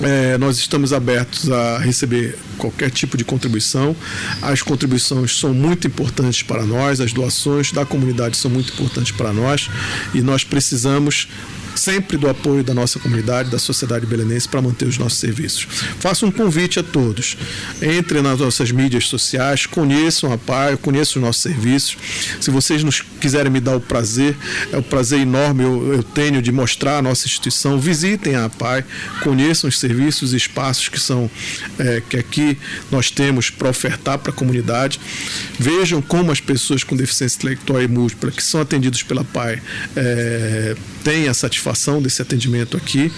É, 0.00 0.36
nós 0.38 0.58
estamos 0.58 0.92
abertos 0.92 1.50
a 1.50 1.78
receber 1.78 2.36
qualquer 2.58 2.90
tipo 2.90 3.16
de 3.16 3.24
contribuição. 3.24 3.94
As 4.42 4.60
contribuições 4.60 5.38
são 5.38 5.54
muito 5.54 5.86
importantes 5.86 6.42
para 6.42 6.64
nós, 6.64 7.00
as 7.00 7.12
doações 7.12 7.70
da 7.70 7.86
comunidade 7.86 8.36
são 8.36 8.50
muito 8.50 8.72
importantes 8.72 9.12
para 9.12 9.32
nós 9.32 9.70
e 10.12 10.20
nós 10.20 10.42
precisamos 10.42 11.28
sempre 11.74 12.16
do 12.16 12.28
apoio 12.28 12.62
da 12.62 12.72
nossa 12.72 12.98
comunidade, 12.98 13.50
da 13.50 13.58
sociedade 13.58 14.06
belenense 14.06 14.48
para 14.48 14.62
manter 14.62 14.86
os 14.86 14.98
nossos 14.98 15.18
serviços. 15.18 15.66
Faço 15.98 16.26
um 16.26 16.30
convite 16.30 16.78
a 16.78 16.82
todos. 16.82 17.36
Entrem 17.82 18.22
nas 18.22 18.38
nossas 18.38 18.70
mídias 18.70 19.08
sociais, 19.08 19.66
conheçam 19.66 20.32
a 20.32 20.38
PAI, 20.38 20.76
conheçam 20.76 21.20
os 21.20 21.26
nossos 21.26 21.42
serviços. 21.42 21.96
Se 22.40 22.50
vocês 22.50 22.82
nos 22.84 23.00
quiserem 23.00 23.50
me 23.50 23.60
dar 23.60 23.76
o 23.76 23.80
prazer, 23.80 24.36
é 24.72 24.76
o 24.76 24.80
um 24.80 24.82
prazer 24.82 25.20
enorme 25.20 25.64
eu, 25.64 25.94
eu, 25.94 26.02
tenho 26.02 26.40
de 26.40 26.52
mostrar 26.52 26.98
a 26.98 27.02
nossa 27.02 27.26
instituição. 27.26 27.78
Visitem 27.78 28.36
a 28.36 28.48
PAI, 28.48 28.84
conheçam 29.22 29.68
os 29.68 29.78
serviços 29.78 30.32
e 30.32 30.36
espaços 30.36 30.88
que 30.88 31.00
são 31.00 31.30
é, 31.78 32.02
que 32.08 32.16
aqui 32.16 32.58
nós 32.90 33.10
temos 33.10 33.50
para 33.50 33.68
ofertar 33.68 34.18
para 34.18 34.30
a 34.30 34.34
comunidade. 34.34 35.00
Vejam 35.58 36.00
como 36.00 36.30
as 36.30 36.40
pessoas 36.40 36.84
com 36.84 36.96
deficiência 36.96 37.36
intelectual 37.36 37.82
e 37.82 37.88
múltipla 37.88 38.30
que 38.30 38.42
são 38.42 38.60
atendidos 38.60 39.02
pela 39.02 39.24
PAI 39.24 39.60
é, 39.96 40.76
têm 41.02 41.28
a 41.28 41.34
satisfação 41.34 41.63
satisfação 41.64 42.02
desse 42.02 42.20
atendimento 42.20 42.76
aqui 42.76 43.10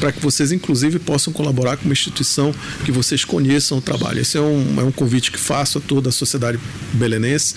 para 0.00 0.10
que 0.10 0.18
vocês, 0.18 0.50
inclusive, 0.50 0.98
possam 0.98 1.32
colaborar 1.32 1.76
com 1.76 1.84
uma 1.84 1.92
instituição 1.92 2.52
que 2.84 2.90
vocês 2.90 3.24
conheçam 3.24 3.78
o 3.78 3.80
trabalho. 3.80 4.20
Esse 4.20 4.36
é 4.36 4.40
um, 4.40 4.80
é 4.80 4.82
um 4.82 4.90
convite 4.90 5.30
que 5.30 5.38
faço 5.38 5.78
a 5.78 5.80
toda 5.80 6.08
a 6.08 6.12
sociedade 6.12 6.58
belenense 6.94 7.54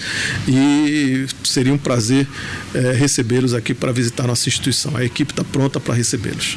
e 0.47 1.25
seria 1.43 1.73
um 1.73 1.77
prazer 1.77 2.27
é, 2.75 2.91
recebê-los 2.91 3.55
aqui 3.55 3.73
para 3.73 3.91
visitar 3.91 4.27
nossa 4.27 4.47
instituição. 4.47 4.95
A 4.95 5.03
equipe 5.03 5.31
está 5.31 5.43
pronta 5.43 5.79
para 5.79 5.95
recebê-los. 5.95 6.55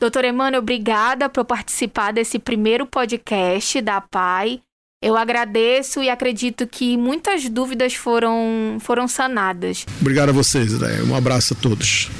Doutor 0.00 0.24
Emmanuel, 0.24 0.62
obrigada 0.62 1.28
por 1.28 1.44
participar 1.44 2.12
desse 2.12 2.38
primeiro 2.38 2.86
podcast 2.86 3.82
da 3.82 4.00
PAI. 4.00 4.62
Eu 5.00 5.16
agradeço 5.16 6.02
e 6.02 6.10
acredito 6.10 6.66
que 6.66 6.96
muitas 6.96 7.48
dúvidas 7.48 7.94
foram, 7.94 8.78
foram 8.80 9.06
sanadas. 9.06 9.86
Obrigado 10.00 10.30
a 10.30 10.32
vocês, 10.32 10.72
Ideia. 10.72 11.04
Um 11.04 11.14
abraço 11.14 11.54
a 11.54 11.56
todos. 11.56 12.10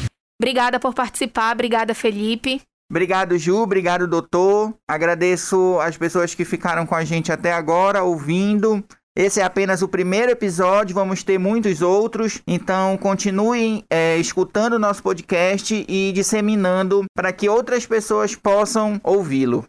Obrigada 0.41 0.79
por 0.79 0.95
participar, 0.95 1.53
obrigada, 1.53 1.95
Felipe. 1.95 2.63
Obrigado, 2.91 3.37
Ju. 3.37 3.57
Obrigado, 3.57 4.07
doutor. 4.07 4.75
Agradeço 4.89 5.79
as 5.81 5.97
pessoas 5.97 6.35
que 6.35 6.45
ficaram 6.45 6.87
com 6.87 6.95
a 6.95 7.05
gente 7.05 7.31
até 7.31 7.53
agora, 7.53 8.03
ouvindo. 8.03 8.83
Esse 9.17 9.41
é 9.41 9.45
apenas 9.45 9.83
o 9.83 9.89
primeiro 9.89 10.31
episódio, 10.31 10.95
vamos 10.95 11.25
ter 11.25 11.39
muitos 11.39 11.83
outros. 11.83 12.41
Então, 12.47 12.97
continuem 12.97 13.85
é, 13.91 14.17
escutando 14.17 14.75
o 14.75 14.79
nosso 14.79 15.03
podcast 15.03 15.85
e 15.89 16.13
disseminando 16.13 17.05
para 17.17 17.33
que 17.33 17.49
outras 17.49 17.85
pessoas 17.85 18.37
possam 18.37 19.01
ouvi-lo. 19.03 19.67